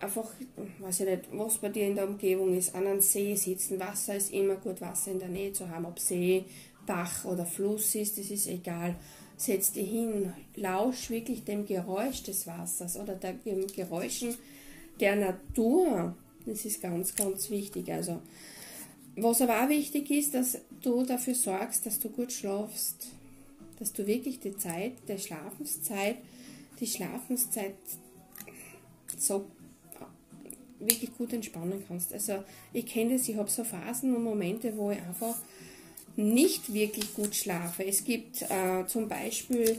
einfach, 0.00 0.26
weiß 0.78 1.00
ich 1.00 1.06
nicht, 1.06 1.22
was 1.32 1.58
bei 1.58 1.68
dir 1.68 1.86
in 1.86 1.96
der 1.96 2.06
Umgebung 2.06 2.56
ist, 2.56 2.74
an 2.74 2.86
einem 2.86 3.00
See 3.00 3.34
sitzen. 3.34 3.80
Wasser 3.80 4.16
ist 4.16 4.32
immer 4.32 4.54
gut, 4.56 4.80
Wasser 4.80 5.10
in 5.12 5.18
der 5.18 5.28
Nähe 5.28 5.52
zu 5.52 5.68
haben, 5.68 5.84
ob 5.84 5.98
See, 5.98 6.44
Bach 6.86 7.24
oder 7.24 7.44
Fluss 7.44 7.94
ist, 7.94 8.18
das 8.18 8.30
ist 8.30 8.46
egal. 8.46 8.96
Setz 9.36 9.72
dich 9.72 9.90
hin, 9.90 10.32
lausch 10.54 11.10
wirklich 11.10 11.44
dem 11.44 11.66
Geräusch 11.66 12.22
des 12.22 12.46
Wassers 12.46 12.96
oder 12.96 13.14
den 13.14 13.66
Geräuschen 13.66 14.34
der 14.98 15.16
Natur. 15.16 16.14
Das 16.46 16.64
ist 16.64 16.80
ganz, 16.80 17.14
ganz 17.14 17.50
wichtig. 17.50 17.92
Also, 17.92 18.22
was 19.16 19.42
aber 19.42 19.64
auch 19.64 19.68
wichtig 19.68 20.10
ist, 20.10 20.34
dass 20.34 20.58
du 20.80 21.04
dafür 21.04 21.34
sorgst, 21.34 21.84
dass 21.84 21.98
du 21.98 22.08
gut 22.08 22.32
schlafst. 22.32 23.08
Dass 23.78 23.92
du 23.92 24.06
wirklich 24.06 24.40
die 24.40 24.56
Zeit 24.56 24.92
der 25.06 25.18
Schlafenszeit, 25.18 26.16
die 26.80 26.86
Schlafenszeit 26.86 27.74
so 29.18 29.46
wirklich 30.78 31.16
gut 31.16 31.32
entspannen 31.32 31.82
kannst. 31.86 32.12
Also 32.12 32.44
ich 32.72 32.86
kenne 32.86 33.14
das, 33.14 33.28
ich 33.28 33.36
habe 33.36 33.50
so 33.50 33.64
Phasen 33.64 34.14
und 34.14 34.22
Momente, 34.22 34.76
wo 34.76 34.90
ich 34.90 35.00
einfach 35.00 35.36
nicht 36.16 36.72
wirklich 36.72 37.14
gut 37.14 37.34
schlafe. 37.34 37.84
Es 37.84 38.04
gibt 38.04 38.42
äh, 38.42 38.86
zum 38.86 39.08
Beispiel 39.08 39.78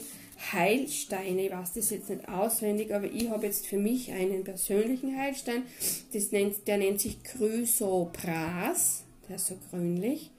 Heilsteine, 0.52 1.48
ich 1.48 1.52
weiß 1.52 1.74
das 1.74 1.90
jetzt 1.90 2.10
nicht 2.10 2.30
auswendig, 2.30 2.94
aber 2.94 3.12
ich 3.12 3.30
habe 3.30 3.48
jetzt 3.48 3.68
für 3.68 3.78
mich 3.78 4.12
einen 4.12 4.44
persönlichen 4.44 5.18
Heilstein, 5.18 5.64
das 6.14 6.32
nennt, 6.32 6.68
der 6.68 6.78
nennt 6.78 7.02
sich 7.02 7.24
Chrysopras, 7.24 9.04
der 9.28 9.38
ist 9.38 9.48
so 9.48 9.58
grünlich. 9.70 10.30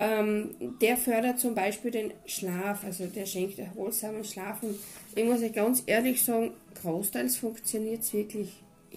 Ähm, 0.00 0.54
der 0.80 0.96
fördert 0.96 1.40
zum 1.40 1.56
Beispiel 1.56 1.90
den 1.90 2.12
Schlaf, 2.24 2.84
also 2.84 3.06
der 3.06 3.26
schenkt 3.26 3.58
erholsamen 3.58 4.22
Schlaf 4.22 4.62
und 4.62 4.78
ich 5.16 5.24
muss 5.24 5.42
ja 5.42 5.48
ganz 5.48 5.82
ehrlich 5.86 6.22
sagen, 6.22 6.52
großteils 6.80 7.36
funktioniert 7.36 8.02
es 8.02 8.12
wirklich 8.12 8.50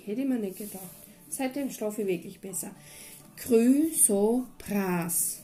Hätte 0.05 0.21
ich 0.21 0.27
mir 0.27 0.39
nicht 0.39 0.57
gedacht. 0.57 0.81
Seitdem 1.29 1.69
schlafe 1.69 2.01
ich 2.01 2.07
wirklich 2.07 2.39
besser. 2.39 2.71
Chrysopras. 3.37 5.43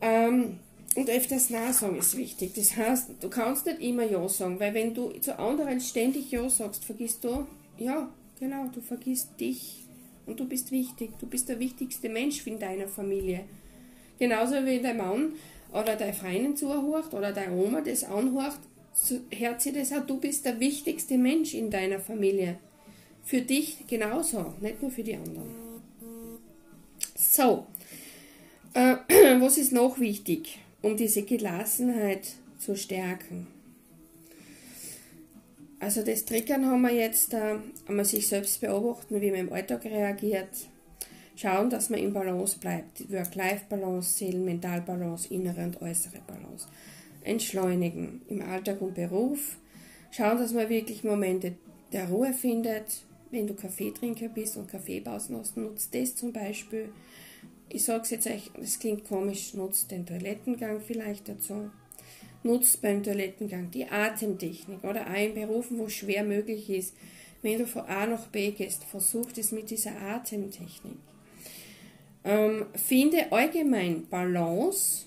Ähm, 0.00 0.58
und 0.96 1.08
öfters 1.08 1.50
Nein 1.50 1.72
sagen 1.72 1.98
ist 1.98 2.16
wichtig. 2.16 2.52
Das 2.54 2.76
heißt, 2.76 3.10
du 3.20 3.28
kannst 3.28 3.66
nicht 3.66 3.80
immer 3.80 4.04
Ja 4.04 4.28
sagen, 4.28 4.58
weil 4.58 4.74
wenn 4.74 4.94
du 4.94 5.10
zu 5.20 5.38
anderen 5.38 5.80
ständig 5.80 6.30
Ja 6.30 6.48
sagst, 6.50 6.84
vergisst 6.84 7.22
du, 7.22 7.46
ja, 7.78 8.10
genau, 8.38 8.66
du 8.72 8.80
vergisst 8.80 9.38
dich 9.38 9.84
und 10.26 10.40
du 10.40 10.46
bist 10.46 10.72
wichtig. 10.72 11.10
Du 11.20 11.26
bist 11.26 11.48
der 11.48 11.58
wichtigste 11.60 12.08
Mensch 12.08 12.46
in 12.46 12.58
deiner 12.58 12.88
Familie. 12.88 13.44
Genauso 14.18 14.54
wie 14.66 14.80
dein 14.80 14.96
Mann 14.96 15.32
oder 15.72 15.96
deine 15.96 16.12
Freundin 16.12 16.56
zuhört 16.56 17.14
oder 17.14 17.32
deine 17.32 17.54
Oma 17.54 17.80
das 17.80 18.04
anhört, 18.04 18.58
so 18.92 19.20
hört 19.30 19.62
sie 19.62 19.72
das 19.72 19.92
auch, 19.92 20.04
du 20.04 20.18
bist 20.18 20.44
der 20.44 20.58
wichtigste 20.58 21.16
Mensch 21.16 21.54
in 21.54 21.70
deiner 21.70 22.00
Familie. 22.00 22.58
Für 23.24 23.40
dich 23.40 23.86
genauso, 23.86 24.54
nicht 24.60 24.82
nur 24.82 24.90
für 24.90 25.04
die 25.04 25.14
anderen. 25.14 25.50
So, 27.16 27.66
äh, 28.74 28.96
was 29.40 29.58
ist 29.58 29.72
noch 29.72 29.98
wichtig, 29.98 30.58
um 30.82 30.96
diese 30.96 31.22
Gelassenheit 31.22 32.34
zu 32.58 32.76
stärken? 32.76 33.46
Also 35.78 36.02
das 36.02 36.26
Triggern 36.26 36.66
haben 36.66 36.82
wir 36.82 36.92
jetzt, 36.92 37.32
äh, 37.32 37.56
einmal 37.88 38.04
sich 38.04 38.28
selbst 38.28 38.60
beobachten, 38.60 39.20
wie 39.20 39.30
man 39.30 39.40
im 39.40 39.52
Alltag 39.52 39.86
reagiert, 39.86 40.68
schauen, 41.36 41.70
dass 41.70 41.88
man 41.88 42.00
im 42.00 42.12
Balance 42.12 42.58
bleibt, 42.58 43.10
Work-Life-Balance, 43.10 44.18
Seelen-Mental-Balance, 44.18 45.32
innere 45.32 45.64
und 45.64 45.80
äußere 45.80 46.20
Balance. 46.26 46.68
Entschleunigen 47.24 48.20
im 48.28 48.42
Alltag 48.42 48.82
und 48.82 48.94
Beruf, 48.94 49.56
schauen, 50.10 50.38
dass 50.38 50.52
man 50.52 50.68
wirklich 50.68 51.02
Momente 51.02 51.54
der 51.92 52.08
Ruhe 52.08 52.34
findet, 52.34 53.04
wenn 53.30 53.46
du 53.46 53.54
Kaffeetrinker 53.54 54.28
bist 54.28 54.58
und 54.58 54.68
Kaffeepausen 54.68 55.36
hast, 55.36 55.56
nutzt 55.56 55.94
das 55.94 56.14
zum 56.14 56.32
Beispiel. 56.32 56.90
Ich 57.72 57.84
sage 57.84 58.02
es 58.02 58.10
jetzt 58.10 58.26
euch, 58.26 58.50
das 58.58 58.78
klingt 58.78 59.04
komisch, 59.04 59.54
nutzt 59.54 59.90
den 59.90 60.04
Toilettengang 60.04 60.80
vielleicht 60.80 61.28
dazu. 61.28 61.70
Nutzt 62.42 62.82
beim 62.82 63.02
Toilettengang 63.02 63.70
die 63.70 63.86
Atemtechnik 63.86 64.82
oder 64.82 65.06
auch 65.06 65.14
in 65.14 65.34
Berufen, 65.34 65.78
wo 65.78 65.86
es 65.86 65.94
schwer 65.94 66.24
möglich 66.24 66.68
ist. 66.68 66.94
Wenn 67.42 67.58
du 67.58 67.66
von 67.66 67.82
A 67.82 68.06
nach 68.06 68.26
B 68.26 68.50
gehst, 68.50 68.84
versuch 68.84 69.28
es 69.36 69.52
mit 69.52 69.70
dieser 69.70 70.00
Atemtechnik. 70.00 70.96
Ähm, 72.24 72.66
finde 72.74 73.32
allgemein 73.32 74.06
Balance 74.08 75.06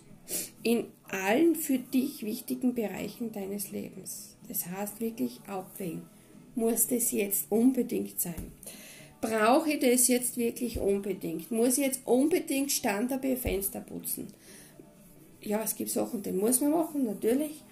in 0.63 0.85
allen 1.09 1.55
für 1.55 1.77
dich 1.77 2.23
wichtigen 2.23 2.73
Bereichen 2.73 3.31
deines 3.31 3.71
Lebens. 3.71 4.37
Das 4.47 4.67
heißt 4.67 4.99
wirklich 4.99 5.41
abwägen 5.47 6.03
muss 6.55 6.87
das 6.87 7.11
jetzt 7.11 7.45
unbedingt 7.49 8.19
sein? 8.19 8.51
Brauche 9.23 9.71
ich 9.71 9.79
das 9.79 10.09
jetzt 10.09 10.35
wirklich 10.35 10.79
unbedingt? 10.79 11.49
Muss 11.49 11.77
ich 11.77 11.85
jetzt 11.85 12.01
unbedingt 12.03 12.73
Standard 12.73 13.25
Fenster 13.39 13.79
putzen? 13.79 14.27
Ja, 15.39 15.61
es 15.63 15.75
gibt 15.75 15.91
Sachen, 15.91 16.21
die 16.21 16.33
muss 16.33 16.59
man 16.59 16.71
machen, 16.71 17.05
natürlich. 17.05 17.63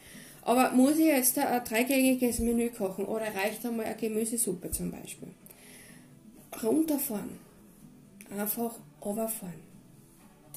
Aber 0.43 0.71
muss 0.71 0.97
ich 0.97 1.07
jetzt 1.07 1.37
ein 1.37 1.63
dreigängiges 1.65 2.39
Menü 2.39 2.69
kochen 2.69 3.03
oder 3.03 3.25
reicht 3.35 3.65
einmal 3.65 3.85
eine 3.85 3.97
Gemüsesuppe 3.97 4.71
zum 4.71 4.91
Beispiel? 4.91 5.27
Runterfahren. 6.63 7.37
Einfach 8.29 8.75
runterfahren. 9.03 9.61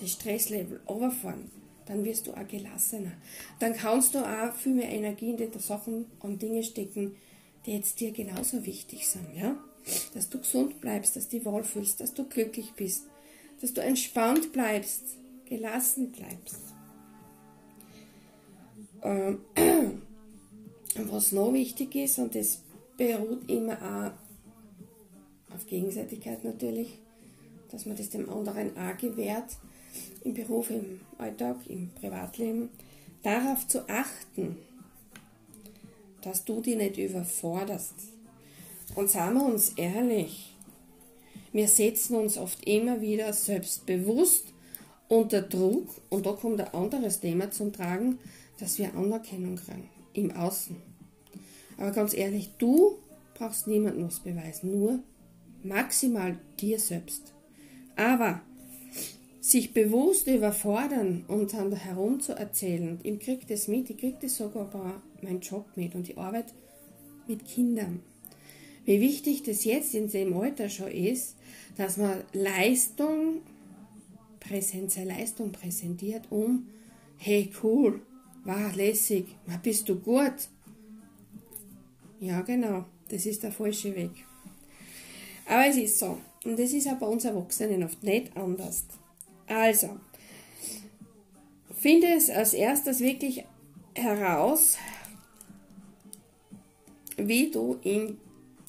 Das 0.00 0.12
Stresslevel 0.12 0.80
runterfahren. 0.88 1.50
Dann 1.86 2.04
wirst 2.04 2.28
du 2.28 2.34
auch 2.34 2.46
gelassener. 2.46 3.12
Dann 3.58 3.74
kannst 3.74 4.14
du 4.14 4.20
auch 4.20 4.54
viel 4.54 4.74
mehr 4.74 4.90
Energie 4.90 5.30
in 5.30 5.38
die 5.38 5.48
Sachen 5.58 6.06
und 6.20 6.40
Dinge 6.40 6.62
stecken, 6.62 7.16
die 7.66 7.72
jetzt 7.72 7.98
dir 7.98 8.12
genauso 8.12 8.64
wichtig 8.64 9.08
sind, 9.08 9.26
ja? 9.36 9.56
Dass 10.14 10.28
du 10.28 10.38
gesund 10.38 10.80
bleibst, 10.80 11.16
dass 11.16 11.28
du 11.28 11.36
dich 11.36 11.44
wohlfühlst, 11.44 12.00
dass 12.00 12.14
du 12.14 12.24
glücklich 12.24 12.72
bist, 12.74 13.04
dass 13.60 13.74
du 13.74 13.82
entspannt 13.82 14.52
bleibst, 14.52 15.02
gelassen 15.46 16.12
bleibst. 16.12 16.60
Ähm, 19.02 19.40
was 20.96 21.32
noch 21.32 21.52
wichtig 21.52 21.94
ist, 21.94 22.18
und 22.18 22.34
das 22.34 22.60
beruht 22.96 23.48
immer 23.50 23.76
auch 23.82 25.54
auf 25.54 25.66
Gegenseitigkeit 25.66 26.44
natürlich, 26.44 26.98
dass 27.70 27.86
man 27.86 27.96
das 27.96 28.10
dem 28.10 28.28
anderen 28.30 28.76
auch 28.76 28.96
gewährt, 28.96 29.56
im 30.24 30.34
Beruf, 30.34 30.70
im 30.70 31.00
Alltag, 31.18 31.56
im 31.68 31.90
Privatleben, 31.90 32.70
darauf 33.22 33.66
zu 33.68 33.88
achten, 33.88 34.56
dass 36.22 36.44
du 36.44 36.60
die 36.60 36.76
nicht 36.76 36.98
überforderst. 36.98 38.13
Und 38.94 39.10
sagen 39.10 39.34
wir 39.34 39.44
uns 39.44 39.70
ehrlich, 39.70 40.54
wir 41.52 41.68
setzen 41.68 42.16
uns 42.16 42.38
oft 42.38 42.66
immer 42.66 43.00
wieder 43.00 43.32
selbstbewusst 43.32 44.52
unter 45.08 45.42
Druck 45.42 45.88
und 46.10 46.26
da 46.26 46.32
kommt 46.32 46.60
ein 46.60 46.74
anderes 46.74 47.20
Thema 47.20 47.50
zum 47.50 47.72
Tragen, 47.72 48.18
dass 48.58 48.78
wir 48.78 48.94
Anerkennung 48.94 49.56
kriegen 49.56 49.88
im 50.14 50.30
Außen. 50.32 50.76
Aber 51.76 51.90
ganz 51.90 52.14
ehrlich, 52.14 52.50
du 52.58 52.98
brauchst 53.34 53.66
niemandem 53.66 54.06
was 54.06 54.20
beweisen, 54.20 54.70
nur 54.80 55.00
maximal 55.62 56.38
dir 56.60 56.78
selbst. 56.78 57.32
Aber 57.96 58.40
sich 59.40 59.74
bewusst 59.74 60.26
überfordern 60.26 61.24
und 61.28 61.52
dann 61.52 61.72
herum 61.72 62.20
zu 62.20 62.32
erzählen, 62.32 62.98
ich 63.02 63.18
kriege 63.20 63.44
das 63.46 63.68
mit, 63.68 63.90
ich 63.90 63.98
kriege 63.98 64.18
das 64.22 64.36
sogar 64.36 64.70
bei 64.70 64.92
meinem 65.22 65.40
Job 65.40 65.66
mit 65.74 65.94
und 65.94 66.08
die 66.08 66.16
Arbeit 66.16 66.46
mit 67.26 67.44
Kindern. 67.44 68.00
Wie 68.84 69.00
wichtig 69.00 69.42
das 69.42 69.64
jetzt 69.64 69.94
in 69.94 70.10
dem 70.10 70.36
Alter 70.36 70.68
schon 70.68 70.90
ist, 70.90 71.36
dass 71.76 71.96
man 71.96 72.22
Leistung 72.32 73.40
Präsenz, 74.40 74.94
seine 74.94 75.16
Leistung 75.16 75.52
präsentiert, 75.52 76.26
um, 76.30 76.66
hey 77.16 77.50
cool, 77.62 78.02
wow, 78.44 78.74
lässig, 78.76 79.26
bist 79.62 79.88
du 79.88 79.98
gut? 79.98 80.48
Ja, 82.20 82.42
genau, 82.42 82.84
das 83.08 83.26
ist 83.26 83.42
der 83.42 83.52
falsche 83.52 83.94
Weg. 83.94 84.10
Aber 85.46 85.66
es 85.66 85.76
ist 85.76 85.98
so. 85.98 86.18
Und 86.44 86.58
das 86.58 86.72
ist 86.72 86.86
auch 86.88 86.98
bei 86.98 87.06
uns 87.06 87.24
Erwachsenen 87.24 87.84
oft 87.84 88.02
nicht 88.02 88.36
anders. 88.36 88.84
Also, 89.46 89.98
finde 91.74 92.08
es 92.14 92.30
als 92.30 92.54
erstes 92.54 93.00
wirklich 93.00 93.44
heraus, 93.94 94.76
wie 97.16 97.50
du 97.50 97.78
in 97.82 98.18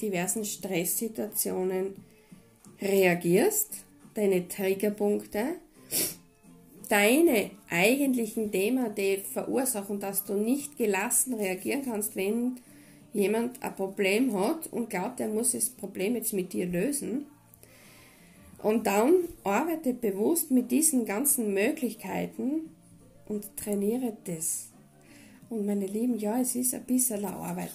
diversen 0.01 0.45
Stresssituationen 0.45 1.95
reagierst, 2.81 3.69
deine 4.13 4.47
Triggerpunkte, 4.47 5.55
deine 6.89 7.51
eigentlichen 7.69 8.51
Themen, 8.51 8.93
die 8.95 9.17
verursachen, 9.17 9.99
dass 9.99 10.25
du 10.25 10.33
nicht 10.33 10.77
gelassen 10.77 11.33
reagieren 11.33 11.83
kannst, 11.83 12.15
wenn 12.15 12.59
jemand 13.13 13.61
ein 13.63 13.75
Problem 13.75 14.37
hat 14.37 14.67
und 14.71 14.89
glaubt, 14.89 15.19
er 15.19 15.29
muss 15.29 15.53
das 15.53 15.69
Problem 15.69 16.15
jetzt 16.15 16.33
mit 16.33 16.53
dir 16.53 16.65
lösen. 16.65 17.25
Und 18.61 18.87
dann 18.87 19.13
arbeite 19.43 19.93
bewusst 19.93 20.51
mit 20.51 20.71
diesen 20.71 21.05
ganzen 21.05 21.53
Möglichkeiten 21.53 22.71
und 23.27 23.55
trainiere 23.57 24.17
das. 24.25 24.69
Und 25.49 25.65
meine 25.65 25.85
Lieben, 25.85 26.17
ja, 26.17 26.39
es 26.41 26.55
ist 26.55 26.73
ein 26.73 26.83
bisschen 26.83 27.23
Arbeit. 27.25 27.71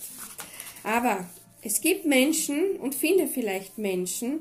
Aber 0.83 1.25
es 1.63 1.81
gibt 1.81 2.07
Menschen 2.07 2.77
und 2.77 2.95
finde 2.95 3.27
vielleicht 3.27 3.79
Menschen, 3.79 4.41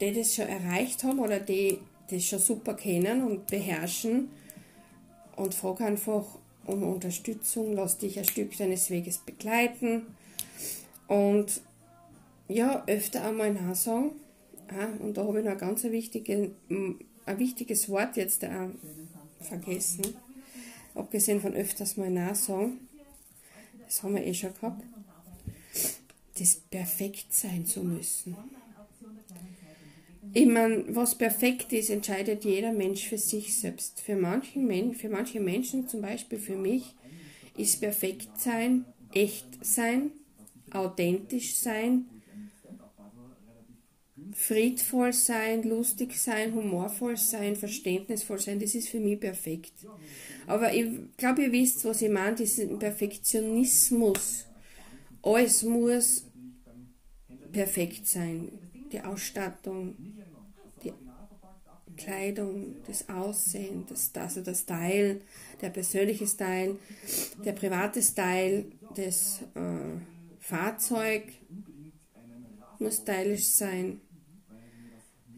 die 0.00 0.12
das 0.12 0.34
schon 0.34 0.46
erreicht 0.46 1.04
haben 1.04 1.18
oder 1.18 1.40
die 1.40 1.78
das 2.10 2.24
schon 2.24 2.38
super 2.38 2.74
kennen 2.74 3.22
und 3.22 3.46
beherrschen 3.46 4.30
und 5.36 5.54
frage 5.54 5.84
einfach 5.84 6.24
um 6.66 6.82
Unterstützung, 6.82 7.74
lass 7.74 7.98
dich 7.98 8.18
ein 8.18 8.24
Stück 8.24 8.56
deines 8.56 8.90
Weges 8.90 9.18
begleiten 9.18 10.06
und 11.06 11.60
ja, 12.48 12.84
öfter 12.86 13.24
einmal 13.24 13.52
nachsagen. 13.52 14.12
Ah, 14.68 14.88
und 15.02 15.16
da 15.16 15.24
habe 15.24 15.38
ich 15.38 15.44
noch 15.44 15.52
ein 15.52 15.58
ganz 15.58 15.84
wichtige, 15.84 16.50
ein 16.68 17.38
wichtiges 17.38 17.88
Wort 17.88 18.16
jetzt 18.16 18.44
auch 18.44 18.70
vergessen. 19.40 20.02
Abgesehen 20.94 21.40
von 21.40 21.54
öfters 21.54 21.96
mal 21.96 22.10
nachsagen. 22.10 22.78
Das 23.84 24.02
haben 24.02 24.14
wir 24.14 24.26
eh 24.26 24.34
schon 24.34 24.52
gehabt 24.54 24.82
das 26.38 26.56
perfekt 26.56 27.32
sein 27.32 27.66
zu 27.66 27.82
müssen. 27.82 28.36
Ich 30.34 30.46
meine, 30.46 30.84
was 30.88 31.16
perfekt 31.16 31.72
ist, 31.72 31.90
entscheidet 31.90 32.44
jeder 32.44 32.72
Mensch 32.72 33.08
für 33.08 33.18
sich 33.18 33.56
selbst. 33.56 34.00
Für, 34.00 34.16
manchen, 34.16 34.94
für 34.94 35.08
manche 35.08 35.40
Menschen, 35.40 35.88
zum 35.88 36.02
Beispiel 36.02 36.38
für 36.38 36.56
mich, 36.56 36.94
ist 37.56 37.80
perfekt 37.80 38.28
sein, 38.38 38.84
echt 39.12 39.46
sein, 39.62 40.10
authentisch 40.70 41.56
sein, 41.56 42.04
friedvoll 44.34 45.12
sein, 45.12 45.62
lustig 45.62 46.16
sein, 46.16 46.54
humorvoll 46.54 47.16
sein, 47.16 47.56
verständnisvoll 47.56 48.38
sein. 48.38 48.60
Das 48.60 48.74
ist 48.74 48.88
für 48.88 49.00
mich 49.00 49.18
perfekt. 49.18 49.72
Aber 50.46 50.72
ich 50.72 50.86
glaube, 51.16 51.42
ihr 51.42 51.52
wisst, 51.52 51.84
was 51.84 52.02
ich 52.02 52.10
meine, 52.10 52.36
diesen 52.36 52.78
Perfektionismus. 52.78 54.46
Alles 55.22 55.62
muss 55.64 56.27
perfekt 57.52 58.06
sein. 58.06 58.50
Die 58.92 59.00
Ausstattung, 59.00 59.94
die 60.82 60.92
Kleidung, 61.96 62.76
das 62.86 63.08
Aussehen, 63.08 63.84
das, 63.88 64.10
also 64.14 64.40
der 64.40 64.54
Style, 64.54 65.20
der 65.60 65.70
persönliche 65.70 66.26
Style, 66.26 66.76
der 67.44 67.52
private 67.52 68.02
Style, 68.02 68.66
das 68.94 69.40
äh, 69.54 69.98
Fahrzeug 70.40 71.24
muss 72.78 72.96
stylisch 72.98 73.46
sein. 73.46 74.00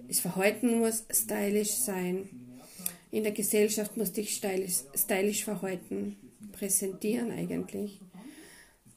Das 0.07 0.21
Verhalten 0.21 0.79
muss 0.79 1.05
stylisch 1.11 1.73
sein. 1.73 2.29
In 3.11 3.25
der 3.25 3.33
Gesellschaft 3.33 3.97
muss 3.97 4.13
dich 4.13 4.37
stylisch, 4.37 4.85
stylisch 4.95 5.45
verhalten, 5.45 6.17
präsentieren 6.53 7.31
eigentlich. 7.33 8.01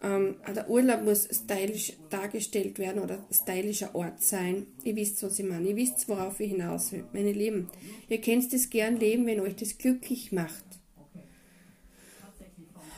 Ähm, 0.04 0.36
der 0.54 0.70
Urlaub 0.70 1.04
muss 1.04 1.30
stylisch 1.32 1.94
dargestellt 2.10 2.78
werden 2.78 3.02
oder 3.02 3.26
stylischer 3.32 3.96
Ort 3.96 4.22
sein. 4.22 4.68
Ihr 4.84 4.98
wisst, 4.98 5.24
was 5.24 5.40
ich 5.40 5.46
meine. 5.46 5.70
Ihr 5.70 5.78
wisst, 5.78 6.10
worauf 6.10 6.42
ich 6.42 6.52
hinaus 6.52 6.92
will. 6.92 7.06
Meine 7.14 7.32
Lieben, 7.32 7.70
ihr 8.10 8.20
könnt 8.20 8.52
das 8.52 8.70
gern 8.70 8.98
leben, 8.98 9.26
wenn 9.26 9.40
euch 9.40 9.56
das 9.56 9.78
glücklich 9.78 10.34
macht. 10.34 10.66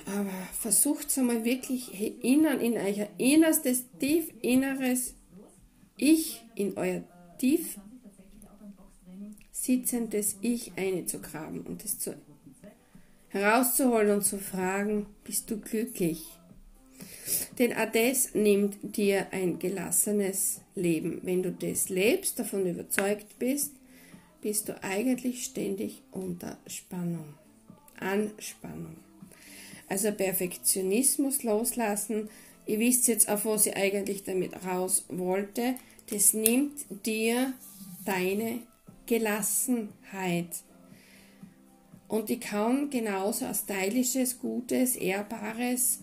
Aber 0.08 0.32
versucht 0.60 1.10
es 1.10 1.18
einmal 1.18 1.46
wirklich 1.46 2.24
innen 2.24 2.60
in 2.60 2.74
euer 2.74 3.08
innerstes, 3.18 3.86
tief 4.00 4.32
inneres 4.42 5.16
Ich, 5.98 6.44
in 6.56 6.78
euer 6.78 7.04
tief 7.40 7.80
sitzendes 9.52 10.38
Ich 10.42 10.74
einzugraben 10.76 11.62
und 11.62 11.84
es 11.84 11.98
zu, 11.98 12.16
herauszuholen 13.30 14.18
und 14.18 14.22
zu 14.24 14.38
fragen, 14.38 15.08
bist 15.24 15.50
du 15.50 15.60
glücklich? 15.60 16.24
Denn 17.58 17.74
auch 17.74 17.92
das 17.92 18.36
nimmt 18.36 18.78
dir 18.96 19.28
ein 19.32 19.58
gelassenes 19.60 20.62
Leben. 20.76 21.20
Wenn 21.24 21.42
du 21.42 21.52
das 21.52 21.90
lebst, 21.90 22.38
davon 22.38 22.66
überzeugt 22.66 23.40
bist, 23.40 23.72
bist 24.42 24.70
du 24.70 24.84
eigentlich 24.84 25.46
ständig 25.46 26.04
unter 26.12 26.58
Spannung, 26.68 27.34
Anspannung. 28.00 28.98
Also 29.88 30.12
Perfektionismus 30.12 31.44
loslassen. 31.44 32.30
Ihr 32.68 32.80
wisst 32.80 33.08
jetzt, 33.08 33.30
auf 33.30 33.46
was 33.46 33.66
ich 33.66 33.76
eigentlich 33.76 34.24
damit 34.24 34.66
raus 34.66 35.06
wollte. 35.10 35.76
Das 36.12 36.34
nimmt 36.34 36.86
dir 37.06 37.54
deine 38.06 38.60
Gelassenheit. 39.06 40.50
Und 42.08 42.30
die 42.30 42.40
kann 42.40 42.90
genauso 42.90 43.46
ein 43.46 43.56
stylisches, 43.56 44.40
gutes, 44.40 44.96
ehrbares, 44.96 46.00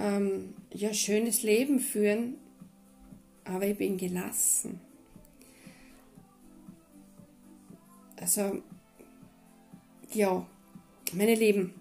ähm, 0.00 0.54
ja, 0.72 0.92
schönes 0.94 1.42
Leben 1.42 1.78
führen, 1.80 2.36
aber 3.44 3.66
ich 3.66 3.76
bin 3.76 3.96
gelassen. 3.96 4.80
Also, 8.16 8.62
ja, 10.12 10.46
meine 11.12 11.34
Lieben, 11.34 11.74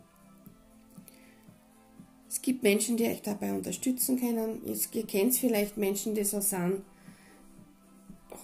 es 2.29 2.41
gibt 2.41 2.63
Menschen, 2.63 2.95
die 2.95 3.05
euch 3.05 3.21
dabei 3.21 3.53
unterstützen 3.53 4.19
können. 4.19 4.61
Ihr 4.65 5.07
kennt 5.07 5.35
vielleicht 5.35 5.77
Menschen, 5.77 6.15
die 6.15 6.23
so 6.23 6.39
sind. 6.39 6.83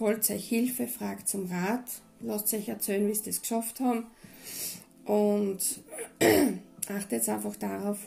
Holt 0.00 0.28
euch 0.30 0.48
Hilfe, 0.48 0.86
fragt 0.86 1.28
zum 1.28 1.46
Rat, 1.46 1.84
lasst 2.20 2.52
euch 2.52 2.68
erzählen, 2.68 3.08
wie 3.08 3.14
sie 3.14 3.24
das 3.24 3.40
geschafft 3.40 3.80
haben. 3.80 4.06
Und 5.04 5.80
achtet 6.88 7.28
einfach 7.28 7.56
darauf, 7.56 7.98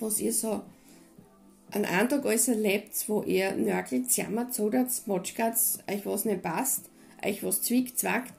was 0.00 0.20
ihr 0.20 0.32
so 0.32 0.62
an 1.72 1.84
einem 1.84 2.08
Tag 2.08 2.26
alles 2.26 2.48
erlebt, 2.48 3.04
wo 3.08 3.22
ihr 3.22 3.52
nörgelt, 3.52 4.16
jammert, 4.16 4.54
zodert, 4.54 4.88
motschgert, 5.06 5.56
euch 5.88 6.04
was 6.04 6.24
nicht 6.24 6.42
passt, 6.42 6.90
euch 7.24 7.44
was 7.44 7.62
zwickt, 7.62 7.98
zwackt. 7.98 8.32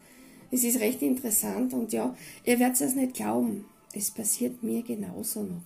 Es 0.51 0.63
ist 0.63 0.81
recht 0.81 1.01
interessant 1.01 1.73
und 1.73 1.93
ja, 1.93 2.15
ihr 2.43 2.59
werdet 2.59 2.81
es 2.81 2.95
nicht 2.95 3.13
glauben. 3.13 3.65
Es 3.93 4.11
passiert 4.11 4.63
mir 4.63 4.83
genauso 4.83 5.43
noch. 5.43 5.61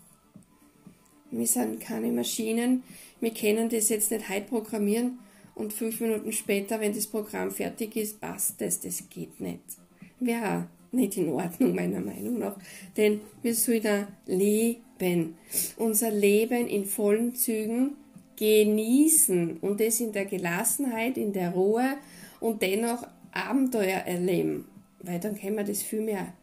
Wir 1.31 1.47
sind 1.47 1.79
keine 1.79 2.11
Maschinen, 2.11 2.83
wir 3.19 3.33
können 3.33 3.69
das 3.69 3.89
jetzt 3.89 4.11
nicht 4.11 4.29
heute 4.29 4.47
programmieren 4.47 5.19
und 5.55 5.73
fünf 5.73 5.99
Minuten 6.01 6.31
später, 6.31 6.79
wenn 6.79 6.93
das 6.93 7.07
Programm 7.07 7.49
fertig 7.49 7.95
ist, 7.95 8.21
passt 8.21 8.61
das, 8.61 8.79
das 8.79 9.09
geht 9.09 9.39
nicht. 9.39 9.61
Wäre 10.19 10.67
nicht 10.91 11.17
in 11.17 11.29
Ordnung, 11.29 11.73
meiner 11.75 11.99
Meinung 11.99 12.39
nach. 12.39 12.57
Denn 12.95 13.21
wir 13.41 13.55
sollen 13.55 14.07
leben. 14.27 14.84
Unser 15.77 16.11
Leben 16.11 16.67
in 16.67 16.85
vollen 16.85 17.35
Zügen 17.35 17.97
genießen 18.37 19.57
und 19.59 19.79
das 19.79 19.99
in 19.99 20.11
der 20.11 20.25
Gelassenheit, 20.25 21.17
in 21.17 21.33
der 21.33 21.51
Ruhe 21.51 21.97
und 22.39 22.61
dennoch 22.61 23.07
Abenteuer 23.31 23.99
erleben. 23.99 24.65
Weil 25.01 25.19
dann 25.19 25.39
können 25.39 25.57
wir 25.57 25.63
das 25.63 25.81
viel 25.81 26.01
mehr 26.01 26.33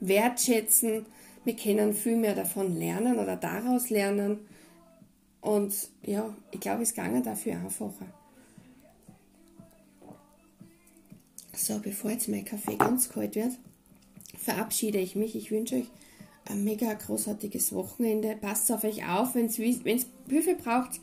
wertschätzen, 0.00 1.06
wir 1.44 1.56
können 1.56 1.94
viel 1.94 2.16
mehr 2.16 2.34
davon 2.34 2.76
lernen 2.76 3.18
oder 3.18 3.36
daraus 3.36 3.90
lernen. 3.90 4.40
Und 5.40 5.74
ja, 6.02 6.34
ich 6.50 6.60
glaube, 6.60 6.82
es 6.82 6.94
ginge 6.94 7.22
dafür 7.22 7.54
einfacher. 7.54 8.06
So, 11.54 11.78
bevor 11.78 12.10
jetzt 12.10 12.28
mein 12.28 12.44
Kaffee 12.44 12.76
ganz 12.76 13.08
kalt 13.08 13.34
wird, 13.34 13.52
verabschiede 14.36 14.98
ich 14.98 15.16
mich. 15.16 15.34
Ich 15.34 15.50
wünsche 15.50 15.76
euch 15.76 15.90
ein 16.48 16.64
mega 16.64 16.92
großartiges 16.92 17.72
Wochenende. 17.72 18.36
Passt 18.40 18.70
auf 18.72 18.84
euch 18.84 19.06
auf, 19.06 19.34
wenn 19.34 19.46
es 19.46 19.56
Hilfe 19.56 20.54
braucht. 20.54 21.00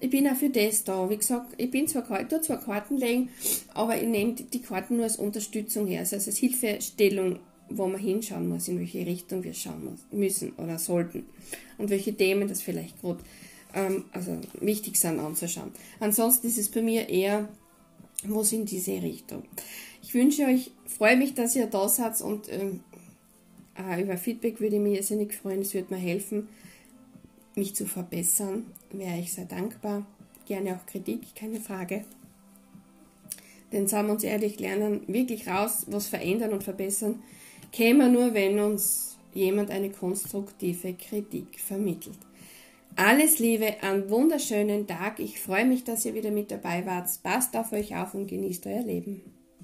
ich 0.00 0.10
bin 0.10 0.28
auch 0.28 0.36
für 0.36 0.50
das 0.50 0.84
da. 0.84 1.08
Wie 1.10 1.16
gesagt, 1.16 1.54
ich 1.56 1.70
bin 1.70 1.88
zwar, 1.88 2.20
ich 2.20 2.42
zwar 2.42 2.60
Karten 2.60 2.96
legen, 2.96 3.30
aber 3.74 4.00
ich 4.00 4.08
nehme 4.08 4.34
die 4.34 4.62
Karten 4.62 4.96
nur 4.96 5.04
als 5.04 5.16
Unterstützung 5.16 5.86
her, 5.86 6.00
also 6.00 6.16
als 6.16 6.36
Hilfestellung, 6.36 7.38
wo 7.68 7.86
man 7.86 8.00
hinschauen 8.00 8.48
muss, 8.48 8.68
in 8.68 8.78
welche 8.78 9.04
Richtung 9.04 9.42
wir 9.42 9.54
schauen 9.54 9.98
müssen 10.10 10.52
oder 10.52 10.78
sollten 10.78 11.26
und 11.76 11.90
welche 11.90 12.16
Themen 12.16 12.48
das 12.48 12.62
vielleicht 12.62 13.00
gerade 13.00 13.20
ähm, 13.74 14.04
also 14.12 14.38
wichtig 14.60 14.96
sind 14.96 15.18
anzuschauen. 15.18 15.72
Ansonsten 16.00 16.46
ist 16.46 16.58
es 16.58 16.70
bei 16.70 16.82
mir 16.82 17.08
eher, 17.08 17.48
was 18.24 18.52
in 18.52 18.64
diese 18.64 19.02
Richtung. 19.02 19.44
Ich 20.02 20.14
wünsche 20.14 20.44
euch, 20.44 20.70
freue 20.86 21.16
mich, 21.16 21.34
dass 21.34 21.54
ihr 21.54 21.66
da 21.66 21.88
seid 21.88 22.20
und 22.20 22.50
ähm, 22.50 22.80
über 24.00 24.16
Feedback 24.16 24.60
würde 24.60 24.76
ich 24.76 24.82
mich 24.82 24.96
irrsinnig 24.96 25.34
freuen. 25.34 25.62
Es 25.62 25.74
würde 25.74 25.94
mir 25.94 26.00
helfen, 26.00 26.48
mich 27.54 27.74
zu 27.74 27.86
verbessern. 27.86 28.66
Wäre 28.92 29.18
ich 29.18 29.32
sehr 29.32 29.44
dankbar. 29.44 30.06
Gerne 30.46 30.76
auch 30.76 30.86
Kritik, 30.86 31.34
keine 31.34 31.60
Frage. 31.60 32.04
Denn 33.72 33.86
sagen 33.86 34.08
wir 34.08 34.14
uns 34.14 34.24
ehrlich, 34.24 34.58
lernen 34.58 35.02
wirklich 35.06 35.46
raus, 35.46 35.84
was 35.88 36.08
verändern 36.08 36.52
und 36.52 36.64
verbessern, 36.64 37.22
käme 37.70 38.08
nur, 38.08 38.32
wenn 38.32 38.58
uns 38.60 39.18
jemand 39.34 39.70
eine 39.70 39.90
konstruktive 39.90 40.94
Kritik 40.94 41.60
vermittelt. 41.60 42.18
Alles 42.96 43.38
Liebe, 43.38 43.82
einen 43.82 44.08
wunderschönen 44.10 44.86
Tag. 44.86 45.20
Ich 45.20 45.38
freue 45.38 45.66
mich, 45.66 45.84
dass 45.84 46.04
ihr 46.04 46.14
wieder 46.14 46.30
mit 46.30 46.50
dabei 46.50 46.84
wart. 46.86 47.08
Passt 47.22 47.56
auf 47.56 47.72
euch 47.72 47.94
auf 47.94 48.14
und 48.14 48.26
genießt 48.26 48.66
euer 48.66 48.82
Leben. 48.82 49.20